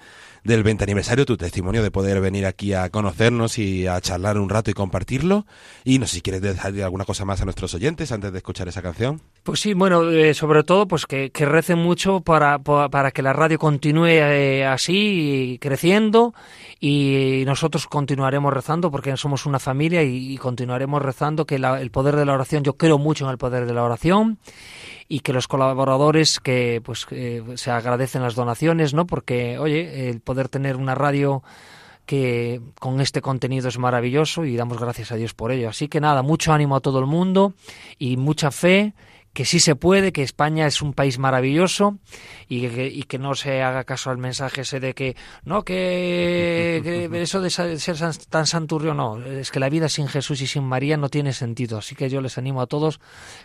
[0.49, 4.49] del 20 aniversario, tu testimonio de poder venir aquí a conocernos y a charlar un
[4.49, 5.47] rato y compartirlo.
[5.85, 8.67] Y no sé si quieres dejar alguna cosa más a nuestros oyentes antes de escuchar
[8.67, 9.21] esa canción.
[9.45, 13.23] Pues sí, bueno, eh, sobre todo pues que, que recen mucho para, pa- para que
[13.23, 16.35] la radio continúe eh, así, creciendo,
[16.81, 21.91] y nosotros continuaremos rezando porque somos una familia y, y continuaremos rezando que la- el
[21.91, 24.39] poder de la oración, yo creo mucho en el poder de la oración,
[25.09, 27.07] y que los colaboradores que pues
[27.55, 29.07] se agradecen las donaciones, ¿no?
[29.07, 31.43] Porque, oye, el poder tener una radio
[32.05, 35.69] que con este contenido es maravilloso y damos gracias a Dios por ello.
[35.69, 37.53] Así que nada, mucho ánimo a todo el mundo
[37.99, 38.95] y mucha fe
[39.33, 41.99] que sí se puede, que España es un país maravilloso
[42.49, 46.81] y que, y que no se haga caso al mensaje ese de que no, que,
[47.11, 47.97] que eso de ser
[48.29, 51.79] tan santurrio, no, es que la vida sin Jesús y sin María no tiene sentido.
[51.79, 53.01] Así que yo les animo a todos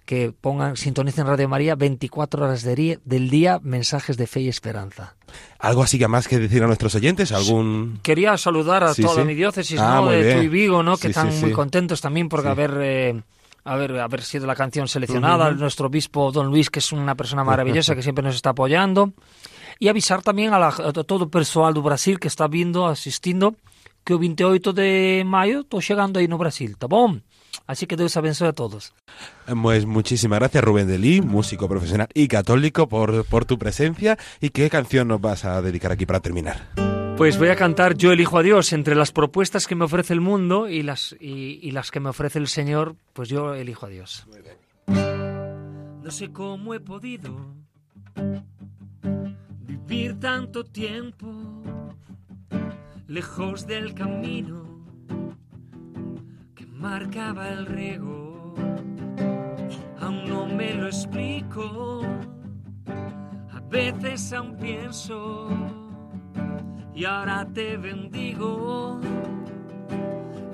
[0.05, 2.73] que pongan, sintonicen Radio María 24 horas de
[3.05, 5.15] del día, mensajes de fe y esperanza.
[5.59, 7.31] ¿Algo así que más que decir a nuestros oyentes?
[7.31, 7.99] ¿Algún...?
[8.01, 9.27] Quería saludar a Sí, toda sí.
[9.27, 10.09] mi diócesis Ah, ¿no?
[10.09, 10.33] de.
[10.35, 10.95] Tuy Vigo, ¿no?
[10.97, 13.21] que Sí, están muy contentos también por haber, eh,
[13.63, 15.49] haber, haber sido la canción seleccionada.
[15.49, 15.59] Ujú.
[15.59, 19.13] Nuestro obispo Don Luis, que es una persona maravillosa que siempre nos está apoyando.
[19.79, 23.55] Y avisar también a, la, a todo o persoal do Brasil que está vindo, asistindo,
[24.05, 27.19] que o 28 de maio estou chegando aí no Brasil, tá bom?
[27.65, 28.93] Así que Dios abençoe a todos.
[29.45, 34.17] Pues muchísimas gracias Rubén Delí, músico profesional y católico, por, por tu presencia.
[34.41, 36.92] ¿Y qué canción nos vas a dedicar aquí para terminar?
[37.17, 38.73] Pues voy a cantar Yo elijo a Dios.
[38.73, 42.09] Entre las propuestas que me ofrece el mundo y las, y, y las que me
[42.09, 44.27] ofrece el Señor, pues yo elijo a Dios.
[44.87, 47.55] No sé cómo he podido
[49.61, 51.31] vivir tanto tiempo
[53.07, 54.63] lejos del camino
[56.55, 58.55] que marcaba el riego.
[59.99, 62.01] Aún no me lo explico,
[63.51, 65.82] a veces aún pienso
[66.95, 68.99] y ahora te bendigo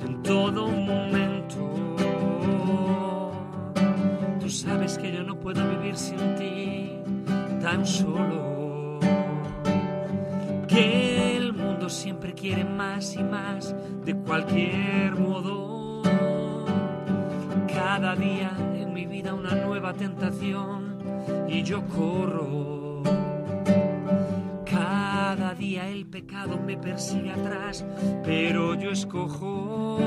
[0.05, 1.95] en todo momento.
[4.39, 6.99] Tú sabes que yo no puedo vivir sin ti
[7.61, 8.99] tan solo.
[10.67, 13.75] Que el mundo siempre quiere más y más
[14.05, 16.01] de cualquier modo.
[17.67, 20.99] Cada día en mi vida una nueva tentación
[21.49, 22.78] y yo corro.
[25.99, 27.85] El pecado me persigue atrás,
[28.23, 29.99] pero yo escojo,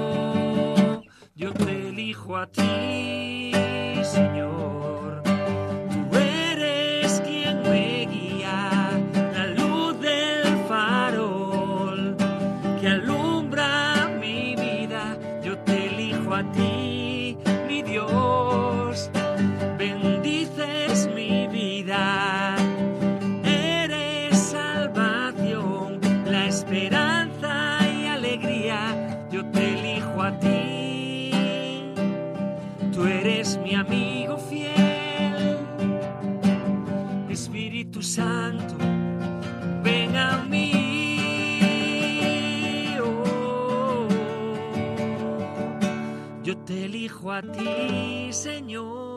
[1.34, 3.52] yo te elijo a ti,
[4.02, 4.81] Señor.
[47.02, 49.11] Elijo a ti, Señor.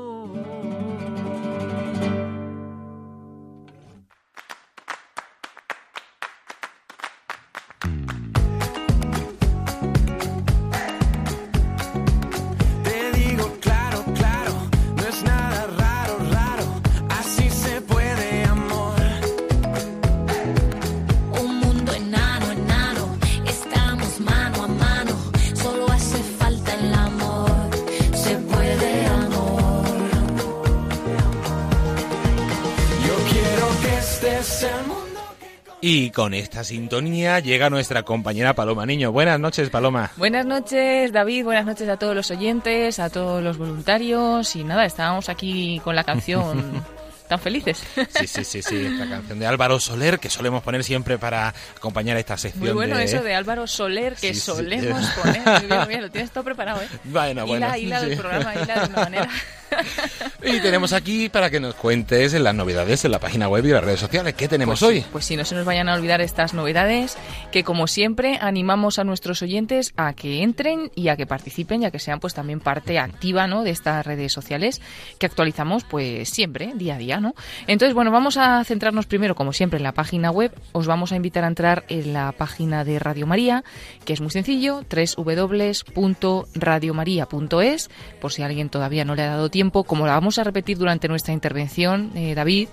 [35.87, 39.11] Y con esta sintonía llega nuestra compañera Paloma Niño.
[39.11, 40.09] Buenas noches, Paloma.
[40.17, 41.43] Buenas noches, David.
[41.43, 44.55] Buenas noches a todos los oyentes, a todos los voluntarios.
[44.55, 46.83] Y nada, estábamos aquí con la canción
[47.29, 47.83] tan felices.
[48.17, 48.89] Sí, sí, sí, sí.
[48.97, 52.63] La canción de Álvaro Soler que solemos poner siempre para acompañar esta sección.
[52.63, 53.03] Muy bueno de...
[53.03, 54.39] eso de Álvaro Soler que Sí, sí.
[54.39, 55.41] solemos poner.
[55.45, 56.87] Muy bien, muy bien, lo tienes todo preparado, ¿eh?
[57.03, 57.67] Bueno, bueno.
[57.67, 58.05] Hila, hila sí.
[58.09, 59.29] del programa, hila de una manera.
[60.43, 63.83] Y tenemos aquí para que nos cuentes las novedades en la página web y las
[63.83, 64.35] redes sociales.
[64.35, 65.03] ¿Qué tenemos hoy?
[65.11, 67.17] Pues sí, no se nos vayan a olvidar estas novedades,
[67.51, 71.89] que como siempre animamos a nuestros oyentes a que entren y a que participen, ya
[71.89, 73.63] que sean pues también parte activa, ¿no?
[73.63, 74.81] de estas redes sociales
[75.19, 77.35] que actualizamos pues siempre, día a día, ¿no?
[77.67, 80.53] Entonces, bueno, vamos a centrarnos primero, como siempre, en la página web.
[80.71, 83.65] Os vamos a invitar a entrar en la página de Radio María,
[84.05, 84.83] que es muy sencillo,
[85.17, 87.89] www.radiomaria.es,
[88.21, 91.07] por si alguien todavía no le ha dado tiempo, como la vamos a repetir durante
[91.07, 92.69] nuestra intervención, eh, David,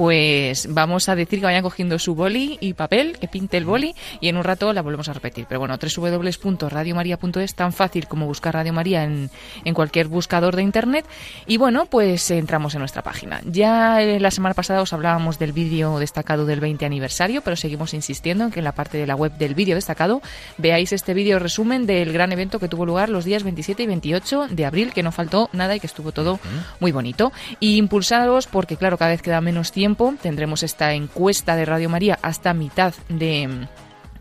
[0.00, 3.94] pues vamos a decir que vayan cogiendo su boli y papel, que pinte el boli,
[4.18, 5.44] y en un rato la volvemos a repetir.
[5.46, 9.28] Pero bueno, www.radiomaria.es, tan fácil como buscar Radio María en,
[9.62, 11.04] en cualquier buscador de internet.
[11.46, 13.42] Y bueno, pues entramos en nuestra página.
[13.44, 17.92] Ya eh, la semana pasada os hablábamos del vídeo destacado del 20 aniversario, pero seguimos
[17.92, 20.22] insistiendo en que en la parte de la web del vídeo destacado
[20.56, 24.46] veáis este vídeo resumen del gran evento que tuvo lugar los días 27 y 28
[24.48, 26.40] de abril, que no faltó nada y que estuvo todo
[26.78, 27.32] muy bonito.
[27.58, 29.89] Y impulsados porque, claro, cada vez queda menos tiempo.
[30.22, 33.66] Tendremos esta encuesta de Radio María hasta mitad de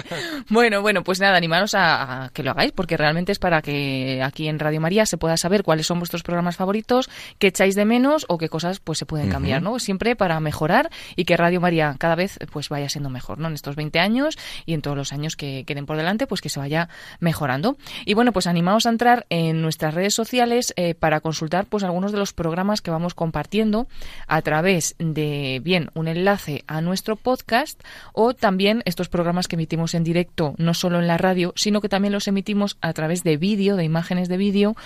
[0.48, 4.22] Bueno, bueno, pues nada, animaros a, a que lo hagáis, porque realmente es para que
[4.22, 7.84] aquí en Radio María se pueda saber cuáles son vuestros programas favoritos, qué echáis de
[7.84, 9.78] menos o qué cosas pues se pueden cambiar, ¿no?
[9.78, 13.48] Siempre para mejorar y que Radio María cada vez pues vaya siendo mejor, ¿no?
[13.48, 16.48] En estos 20 años y en todos los años que queden por delante, pues que
[16.48, 16.88] se vaya
[17.18, 17.76] mejorando.
[18.04, 22.12] Y bueno, pues animaos a entrar en nuestras redes sociales eh, para consultar pues algunos
[22.12, 23.79] de los programas que vamos compartiendo
[24.26, 27.80] a través de bien un enlace a nuestro podcast
[28.12, 31.88] o también estos programas que emitimos en directo no solo en la radio sino que
[31.88, 34.76] también los emitimos a través de vídeo de imágenes de vídeo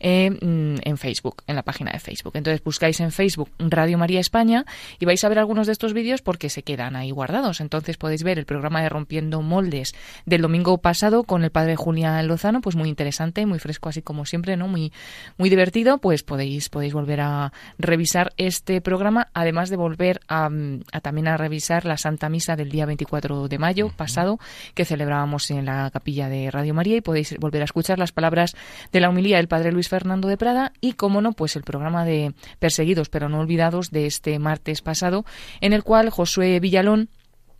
[0.00, 2.32] eh, mm, en Facebook en la página de Facebook.
[2.36, 4.64] Entonces buscáis en Facebook Radio María España
[4.98, 7.60] y vais a ver algunos de estos vídeos porque se quedan ahí guardados.
[7.60, 9.94] Entonces podéis ver el programa de Rompiendo Moldes
[10.26, 14.26] del domingo pasado con el padre Julián Lozano pues muy interesante muy fresco así como
[14.26, 14.92] siempre no muy
[15.36, 15.98] muy divertido.
[15.98, 21.28] Pues podéis podéis volver a revisar este programa además de volver a, mm, a también
[21.28, 24.38] a revisar la Santa Misa del día 24 de mayo pasado
[24.74, 28.54] que celebrábamos en la capilla de Radio María y podéis volver a escuchar las palabras
[28.92, 32.04] de la humilía del padre Luis Fernando de Prada y como no pues el programa
[32.04, 35.24] de Perseguidos pero no olvidados de este martes pasado
[35.60, 37.08] en el cual Josué Villalón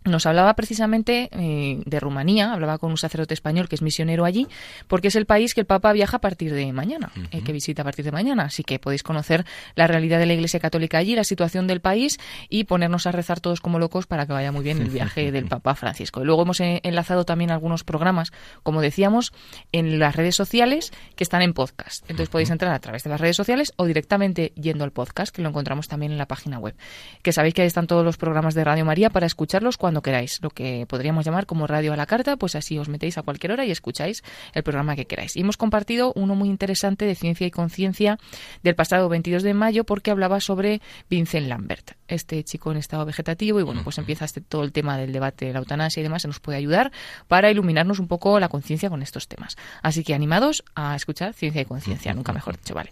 [0.05, 4.47] nos hablaba precisamente eh, de Rumanía, hablaba con un sacerdote español que es misionero allí,
[4.87, 7.81] porque es el país que el Papa viaja a partir de mañana, eh, que visita
[7.81, 8.43] a partir de mañana.
[8.43, 9.45] Así que podéis conocer
[9.75, 13.39] la realidad de la Iglesia Católica allí, la situación del país y ponernos a rezar
[13.39, 16.21] todos como locos para que vaya muy bien el viaje del Papa Francisco.
[16.21, 18.31] Y luego hemos eh, enlazado también algunos programas,
[18.63, 19.33] como decíamos,
[19.71, 22.03] en las redes sociales que están en podcast.
[22.03, 25.41] Entonces podéis entrar a través de las redes sociales o directamente yendo al podcast, que
[25.41, 26.75] lo encontramos también en la página web.
[27.23, 30.39] Que sabéis que ahí están todos los programas de Radio María para escucharlos cuando queráis,
[30.41, 33.53] lo que podríamos llamar como radio a la carta, pues así os metéis a cualquier
[33.53, 34.23] hora y escucháis
[34.53, 35.35] el programa que queráis.
[35.35, 38.17] Y hemos compartido uno muy interesante de ciencia y conciencia
[38.63, 43.59] del pasado 22 de mayo porque hablaba sobre Vincent Lambert, este chico en estado vegetativo
[43.59, 46.21] y bueno, pues empieza este, todo el tema del debate de la eutanasia y demás,
[46.21, 46.91] se nos puede ayudar
[47.27, 49.57] para iluminarnos un poco la conciencia con estos temas.
[49.81, 52.91] Así que animados a escuchar ciencia y conciencia, nunca mejor dicho, vale.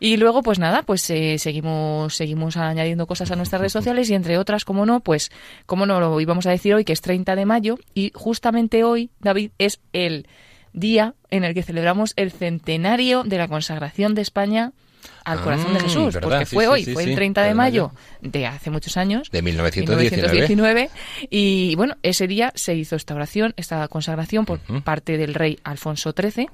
[0.00, 4.14] Y luego pues nada, pues eh, seguimos seguimos añadiendo cosas a nuestras redes sociales y
[4.14, 5.30] entre otras, como no, pues
[5.66, 9.10] como no lo íbamos a decir hoy que es 30 de mayo y justamente hoy,
[9.20, 10.26] David, es el
[10.72, 14.72] día en el que celebramos el centenario de la consagración de España
[15.24, 17.48] al corazón de Ah, Jesús, verdad, porque fue sí, hoy, sí, fue el 30 de
[17.48, 20.48] de mayo de hace muchos años, De 1919.
[20.48, 20.90] 1919,
[21.30, 26.12] y bueno, ese día se hizo esta oración, esta consagración por parte del rey Alfonso
[26.16, 26.48] XIII.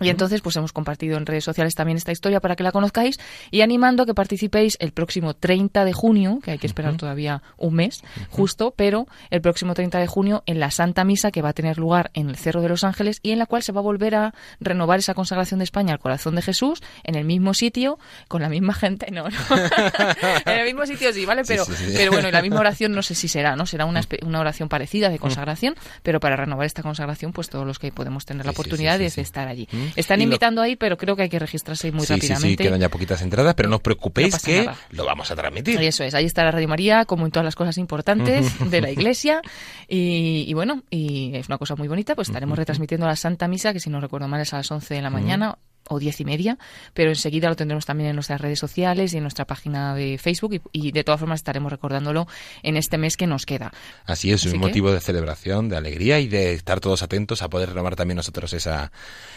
[0.00, 3.18] Y entonces pues hemos compartido en redes sociales también esta historia para que la conozcáis
[3.50, 7.42] y animando a que participéis el próximo 30 de junio, que hay que esperar todavía
[7.56, 11.50] un mes justo, pero el próximo 30 de junio en la Santa Misa que va
[11.50, 13.80] a tener lugar en el Cerro de los Ángeles y en la cual se va
[13.80, 17.54] a volver a renovar esa consagración de España al corazón de Jesús en el mismo
[17.54, 19.38] sitio, con la misma gente, no, no.
[20.46, 21.42] en el mismo sitio sí, ¿vale?
[21.46, 21.92] Pero, sí, sí.
[21.96, 23.66] pero bueno, y la misma oración no sé si será, ¿no?
[23.66, 27.78] Será una, una oración parecida de consagración, pero para renovar esta consagración, pues todos los
[27.78, 29.68] que podemos tener la oportunidad sí, de estar allí.
[29.74, 29.92] Mm.
[29.96, 32.48] Están Y lo- invitando ahí, pero creo que hay que registrarse muy Sí, sí, rápidamente.
[32.64, 34.76] sí, quedan ya poquitas entradas, pero no os preocupéis No que nada.
[34.90, 35.80] lo vamos a transmitir.
[35.82, 38.80] Y eso es, ahí está la Radio María, como en todas las cosas importantes de
[38.80, 39.40] la Iglesia.
[39.88, 43.72] Y, y bueno, y es una cosa muy bonita, pues estaremos retransmitiendo la Santa Misa,
[43.72, 45.58] que si no recuerdo mal es a las 11 de la mañana
[45.88, 46.58] o diez y media,
[46.94, 50.54] pero enseguida lo tendremos también en nuestras redes sociales y en nuestra página de Facebook
[50.54, 52.26] y, y de todas formas estaremos recordándolo
[52.62, 53.72] en este mes que nos queda.
[54.06, 57.42] Así es, Así un que- motivo de celebración, de alegría y de estar todos atentos
[57.42, 58.92] a poder renovar también nosotros esa,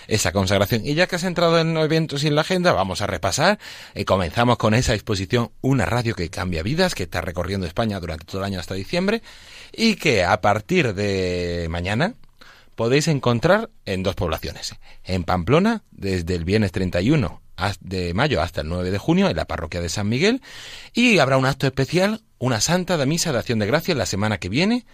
[0.07, 0.85] esa consagración.
[0.85, 3.59] Y ya que has entrado en los eventos y en la agenda, vamos a repasar.
[3.93, 8.25] Eh, comenzamos con esa exposición Una radio que cambia vidas, que está recorriendo España durante
[8.25, 9.21] todo el año hasta diciembre
[9.73, 12.13] y que a partir de mañana
[12.77, 14.75] podéis encontrar en dos poblaciones.
[15.03, 19.35] En Pamplona, desde el viernes 31 has- de mayo hasta el 9 de junio, en
[19.35, 20.41] la parroquia de San Miguel,
[20.93, 24.37] y habrá un acto especial, una santa de misa de acción de gracias la semana
[24.37, 24.85] que viene,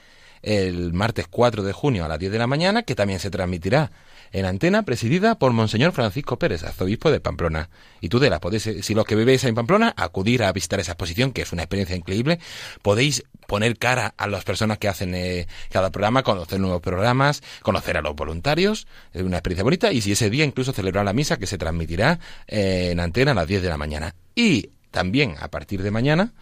[0.41, 3.91] el martes 4 de junio a las 10 de la mañana, que también se transmitirá
[4.33, 7.69] en antena, presidida por Monseñor Francisco Pérez, arzobispo de Pamplona.
[8.01, 10.79] Y tú, de la podéis, eh, si los que vivís en Pamplona, acudir a visitar
[10.79, 12.39] esa exposición, que es una experiencia increíble.
[12.81, 17.95] Podéis poner cara a las personas que hacen eh, cada programa, conocer nuevos programas, conocer
[17.95, 18.87] a los voluntarios.
[19.13, 19.91] Es una experiencia bonita.
[19.93, 23.35] Y si ese día incluso celebrar la misa, que se transmitirá eh, en antena a
[23.35, 24.15] las 10 de la mañana.
[24.33, 26.33] Y también a partir de mañana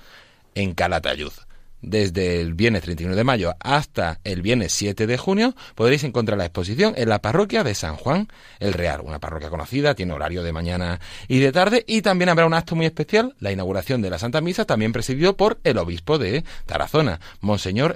[0.55, 1.33] en Calatayud
[1.81, 6.45] desde el viernes 31 de mayo hasta el viernes 7 de junio, podréis encontrar la
[6.45, 8.27] exposición en la parroquia de San Juan
[8.59, 12.45] el Real, una parroquia conocida, tiene horario de mañana y de tarde, y también habrá
[12.45, 16.17] un acto muy especial, la inauguración de la Santa Misa, también presidido por el obispo
[16.17, 17.95] de Tarazona, Monseñor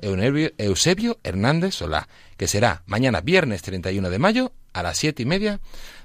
[0.57, 2.07] Eusebio Hernández Solá,
[2.37, 5.59] que será mañana viernes 31 de mayo a las siete y media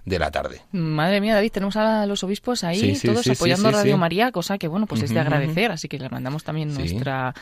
[0.05, 0.63] de la tarde.
[0.73, 4.69] Madre mía, David, tenemos a los obispos ahí todos apoyando a Radio María, cosa que,
[4.69, 7.35] bueno, pues es de agradecer, así que le mandamos también nuestra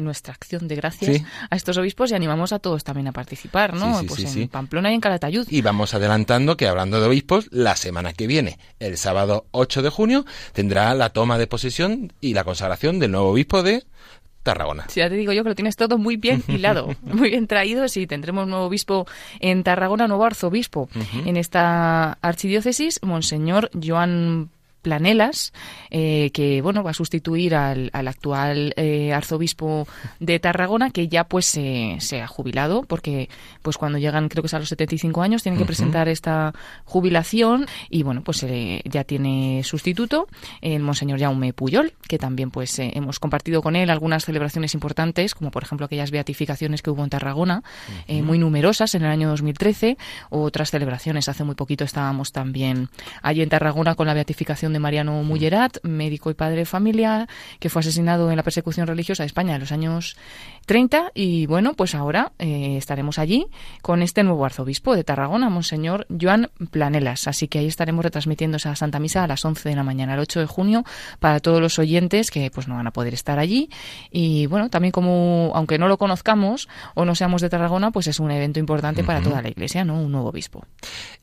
[0.00, 4.00] nuestra acción de gracias a estos obispos y animamos a todos también a participar, ¿no?
[4.06, 5.46] pues en Pamplona y en Calatayud.
[5.50, 9.90] Y vamos adelantando que hablando de obispos, la semana que viene, el sábado 8 de
[9.90, 13.84] junio, tendrá la toma de posesión y la consagración del nuevo obispo de
[14.42, 14.84] Tarragona.
[14.88, 17.88] Sí, ya te digo yo que lo tienes todo muy bien hilado, muy bien traído.
[17.88, 19.06] Sí, tendremos nuevo obispo
[19.40, 20.88] en Tarragona, nuevo arzobispo
[21.24, 24.50] en esta archidiócesis, Monseñor Joan
[24.82, 25.52] Planelas,
[25.90, 29.86] eh, que bueno va a sustituir al, actual eh, arzobispo
[30.20, 33.28] de Tarragona, que ya pues se, ha jubilado, porque
[33.62, 36.54] pues cuando llegan, creo que es a los 75 años, tienen que presentar esta
[36.84, 40.28] jubilación y bueno, pues eh, ya tiene sustituto,
[40.60, 45.50] el monseñor Jaume Puyol, que también pues hemos compartido con él algunas celebraciones importantes, como
[45.50, 47.62] por ejemplo aquellas beatificaciones que hubo en Tarragona,
[48.08, 49.98] muy numerosas en el año 2013,
[50.30, 52.88] otras celebraciones, hace muy poquito estábamos también
[53.22, 57.68] allí en Tarragona con la beatificación de Mariano Mullerat, médico y padre de familia, que
[57.68, 60.16] fue asesinado en la persecución religiosa de España en los años
[60.66, 61.12] 30.
[61.14, 63.46] Y bueno, pues ahora eh, estaremos allí
[63.82, 67.26] con este nuevo arzobispo de Tarragona, Monseñor Joan Planelas.
[67.26, 70.20] Así que ahí estaremos retransmitiendo esa Santa Misa a las 11 de la mañana, el
[70.20, 70.84] 8 de junio,
[71.18, 73.70] para todos los oyentes que pues no van a poder estar allí.
[74.10, 78.20] Y bueno, también como, aunque no lo conozcamos o no seamos de Tarragona, pues es
[78.20, 80.00] un evento importante para toda la Iglesia, ¿no?
[80.00, 80.64] Un nuevo obispo.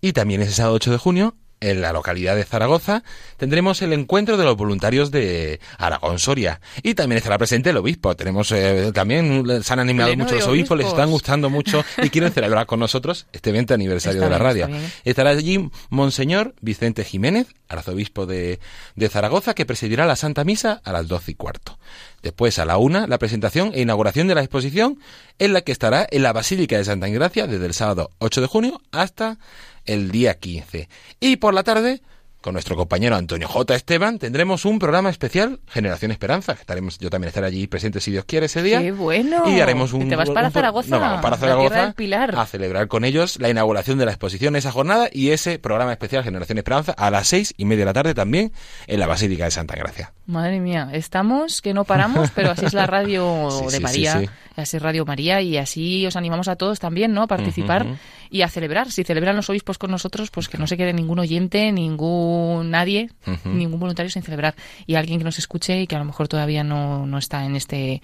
[0.02, 1.36] Y también ese sábado 8 de junio
[1.66, 3.03] en la localidad de Zaragoza
[3.38, 8.16] tendremos el encuentro de los voluntarios de Aragón Soria y también estará presente el obispo.
[8.16, 12.32] Tenemos eh, también se han animado muchos los obispos, les están gustando mucho y quieren
[12.32, 14.70] celebrar con nosotros este evento aniversario de la radio.
[15.03, 18.59] Estará allí Monseñor Vicente Jiménez, arzobispo de,
[18.95, 21.78] de Zaragoza, que presidirá la Santa Misa a las doce y cuarto.
[22.22, 24.99] Después, a la una, la presentación e inauguración de la exposición,
[25.38, 28.47] en la que estará en la Basílica de Santa Ingracia desde el sábado 8 de
[28.47, 29.38] junio hasta
[29.86, 30.90] el día 15.
[31.20, 32.02] Y por la tarde,
[32.46, 33.74] con nuestro compañero Antonio J.
[33.74, 36.52] Esteban, tendremos un programa especial, Generación Esperanza.
[36.52, 38.82] Estaremos, yo también estaré allí presente si Dios quiere ese día.
[38.82, 39.50] ¡Qué bueno!
[39.50, 40.08] Y haremos un.
[40.08, 41.00] ¿Te vas para Zaragoza?
[41.00, 41.96] No, para Zaragoza.
[42.38, 46.24] A celebrar con ellos la inauguración de la exposición esa jornada y ese programa especial
[46.24, 48.52] Generación Esperanza a las seis y media de la tarde también
[48.86, 50.14] en la Basílica de Santa Gracia.
[50.28, 54.22] Madre mía, estamos que no paramos, pero así es la radio de María.
[54.56, 57.24] así es Radio María y así os animamos a todos también, ¿no?
[57.24, 57.88] A participar
[58.30, 58.92] y a celebrar.
[58.92, 63.10] Si celebran los obispos con nosotros, pues que no se quede ningún oyente, ningún nadie,
[63.46, 64.56] ningún voluntario sin celebrar.
[64.86, 67.56] Y alguien que nos escuche y que a lo mejor todavía no, no está en
[67.56, 68.02] este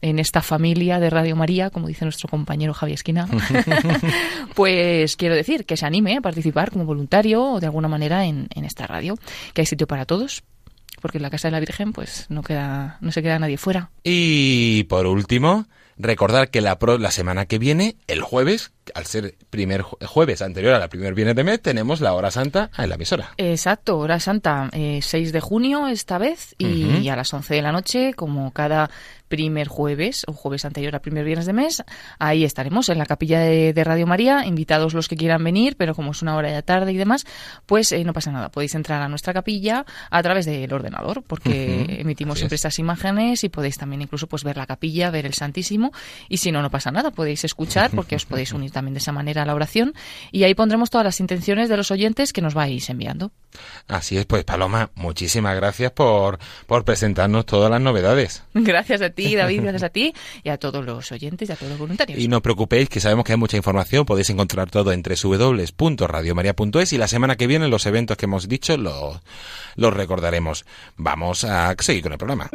[0.00, 3.28] en esta familia de Radio María, como dice nuestro compañero Javier Esquina,
[4.54, 8.48] pues quiero decir que se anime a participar como voluntario o de alguna manera en,
[8.54, 9.16] en esta radio,
[9.54, 10.44] que hay sitio para todos,
[11.00, 13.90] porque en la Casa de la Virgen pues no queda no se queda nadie fuera.
[14.04, 15.66] Y por último,
[15.96, 20.78] recordar que la, la semana que viene, el jueves, al ser primer jueves anterior a
[20.78, 23.34] la primer viernes de mes, tenemos la hora santa en la emisora.
[23.36, 27.72] Exacto, hora santa, 6 eh, de junio esta vez y a las 11 de la
[27.72, 28.90] noche, como cada
[29.28, 31.84] primer jueves o jueves anterior al primer viernes de mes.
[32.18, 36.10] Ahí estaremos en la capilla de, Radio María, invitados los que quieran venir, pero como
[36.10, 37.24] es una hora de tarde y demás,
[37.66, 38.50] pues eh, no pasa nada.
[38.50, 43.48] Podéis entrar a nuestra capilla a través del ordenador, porque emitimos siempre estas imágenes y
[43.48, 45.92] podéis también incluso pues ver la capilla, ver el Santísimo.
[46.28, 49.10] Y si no, no pasa nada, podéis escuchar porque os podéis unir también de esa
[49.10, 49.92] manera la oración.
[50.30, 53.32] Y ahí pondremos todas las intenciones de los oyentes que nos vais enviando.
[53.88, 58.44] Así es, pues Paloma, muchísimas gracias por, por presentarnos todas las novedades.
[58.54, 60.12] Gracias a ti, David, gracias a ti
[60.44, 62.18] y a todos los oyentes y a todos los voluntarios.
[62.18, 66.92] Y no os preocupéis, que sabemos que hay mucha información, podéis encontrar todo en www.radiomaria.es
[66.92, 69.18] y la semana que viene los eventos que hemos dicho los,
[69.76, 70.64] los recordaremos.
[70.96, 72.50] Vamos a seguir con el programa.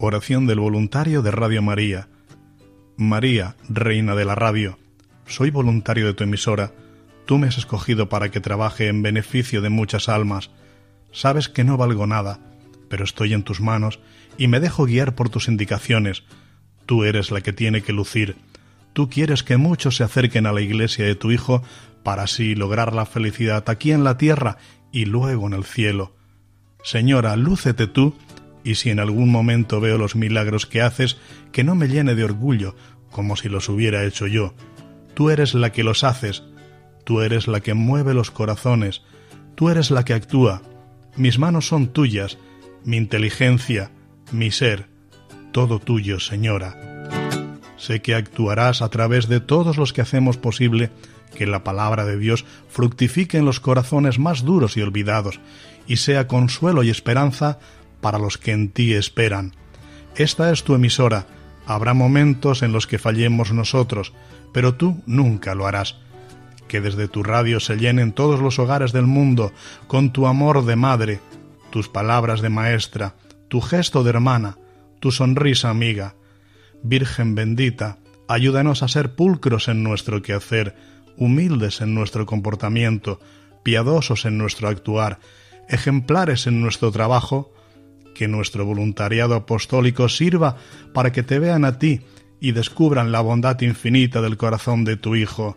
[0.00, 2.08] Oración del voluntario de Radio María.
[2.96, 4.78] María, Reina de la Radio,
[5.26, 6.72] soy voluntario de tu emisora.
[7.26, 10.50] Tú me has escogido para que trabaje en beneficio de muchas almas.
[11.10, 12.38] Sabes que no valgo nada,
[12.88, 13.98] pero estoy en tus manos
[14.36, 16.22] y me dejo guiar por tus indicaciones.
[16.86, 18.36] Tú eres la que tiene que lucir.
[18.92, 21.64] Tú quieres que muchos se acerquen a la iglesia de tu Hijo
[22.04, 24.58] para así lograr la felicidad aquí en la tierra
[24.92, 26.14] y luego en el cielo.
[26.84, 28.14] Señora, lúcete tú,
[28.64, 31.16] y si en algún momento veo los milagros que haces,
[31.52, 32.74] que no me llene de orgullo,
[33.10, 34.54] como si los hubiera hecho yo.
[35.14, 36.44] Tú eres la que los haces,
[37.04, 39.02] tú eres la que mueve los corazones,
[39.54, 40.62] tú eres la que actúa.
[41.16, 42.38] Mis manos son tuyas,
[42.84, 43.90] mi inteligencia,
[44.30, 44.86] mi ser,
[45.52, 46.76] todo tuyo, Señora.
[47.76, 50.90] Sé que actuarás a través de todos los que hacemos posible
[51.34, 55.40] que la palabra de Dios fructifique en los corazones más duros y olvidados,
[55.86, 57.58] y sea consuelo y esperanza
[58.00, 59.54] para los que en ti esperan.
[60.16, 61.26] Esta es tu emisora.
[61.66, 64.12] Habrá momentos en los que fallemos nosotros,
[64.52, 65.96] pero tú nunca lo harás.
[66.66, 69.52] Que desde tu radio se llenen todos los hogares del mundo
[69.86, 71.20] con tu amor de madre,
[71.70, 73.14] tus palabras de maestra,
[73.48, 74.58] tu gesto de hermana,
[75.00, 76.14] tu sonrisa amiga.
[76.82, 80.76] Virgen bendita, ayúdanos a ser pulcros en nuestro quehacer,
[81.16, 83.20] humildes en nuestro comportamiento,
[83.62, 85.18] piadosos en nuestro actuar,
[85.68, 87.52] ejemplares en nuestro trabajo,
[88.18, 90.56] que nuestro voluntariado apostólico sirva
[90.92, 92.00] para que te vean a ti
[92.40, 95.56] y descubran la bondad infinita del corazón de tu Hijo,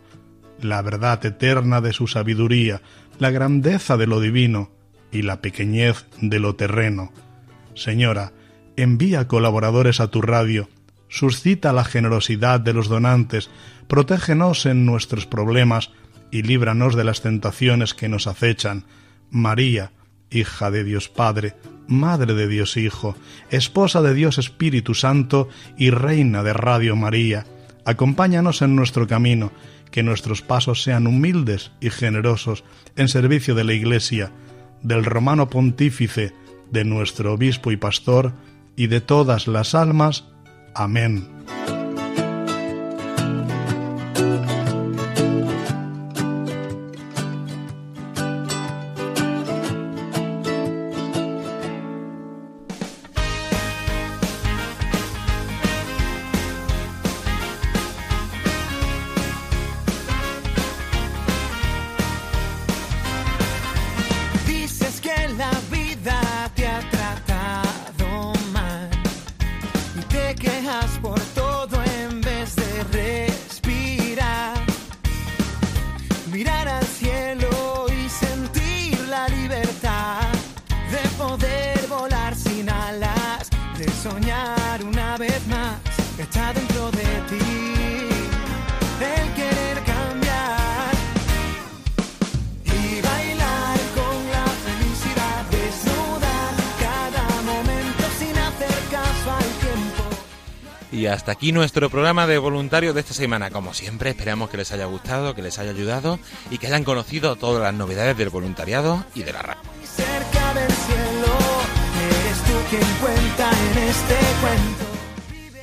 [0.61, 2.83] la verdad eterna de su sabiduría,
[3.17, 4.69] la grandeza de lo divino
[5.11, 7.11] y la pequeñez de lo terreno.
[7.73, 8.31] Señora,
[8.77, 10.69] envía colaboradores a tu radio,
[11.09, 13.49] suscita la generosidad de los donantes,
[13.87, 15.89] protégenos en nuestros problemas
[16.29, 18.85] y líbranos de las tentaciones que nos acechan.
[19.31, 19.93] María,
[20.29, 21.55] hija de Dios Padre,
[21.87, 23.15] Madre de Dios Hijo,
[23.49, 27.45] esposa de Dios Espíritu Santo y Reina de Radio María,
[27.85, 29.51] acompáñanos en nuestro camino,
[29.91, 32.63] que nuestros pasos sean humildes y generosos
[32.95, 34.31] en servicio de la Iglesia,
[34.81, 36.33] del Romano Pontífice,
[36.71, 38.33] de nuestro Obispo y Pastor,
[38.75, 40.25] y de todas las almas.
[40.73, 41.27] Amén.
[101.41, 103.49] Y nuestro programa de voluntarios de esta semana.
[103.49, 106.19] Como siempre, esperamos que les haya gustado, que les haya ayudado
[106.51, 109.61] y que hayan conocido todas las novedades del voluntariado y de la radio.
[109.83, 111.39] Cerca del cielo,
[111.97, 114.91] eres tú quien cuenta en este cuento.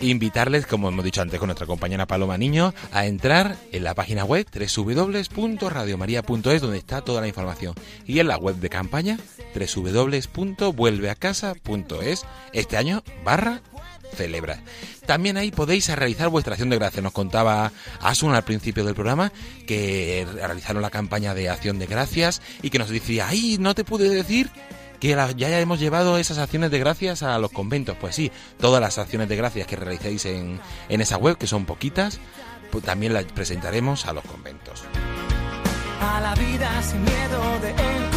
[0.00, 4.24] Invitarles, como hemos dicho antes con nuestra compañera Paloma Niño, a entrar en la página
[4.24, 7.74] web www.radiomaria.es donde está toda la información
[8.06, 9.18] y en la web de campaña
[9.54, 13.62] www.vuelveacasa.es este año barra
[14.14, 14.60] celebra.
[15.06, 17.02] También ahí podéis realizar vuestra acción de gracias.
[17.02, 19.32] Nos contaba Asun al principio del programa
[19.66, 23.84] que realizaron la campaña de acción de gracias y que nos decía, ay, no te
[23.84, 24.50] pude decir
[25.00, 27.96] que ya hemos llevado esas acciones de gracias a los conventos.
[28.00, 31.64] Pues sí, todas las acciones de gracias que realicéis en, en esa web, que son
[31.64, 32.18] poquitas,
[32.70, 34.82] pues también las presentaremos a los conventos.
[36.00, 38.07] A la vida sin miedo de encontrar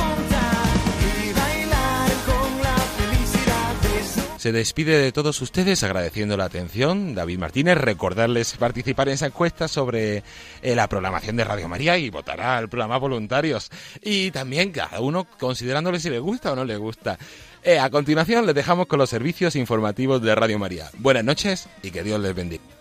[4.42, 7.14] Se despide de todos ustedes agradeciendo la atención.
[7.14, 10.24] David Martínez, recordarles participar en esa encuesta sobre
[10.64, 13.70] eh, la programación de Radio María y votará al programa voluntarios.
[14.02, 17.20] Y también cada uno considerándole si le gusta o no le gusta.
[17.62, 20.90] Eh, a continuación les dejamos con los servicios informativos de Radio María.
[20.98, 22.81] Buenas noches y que Dios les bendiga.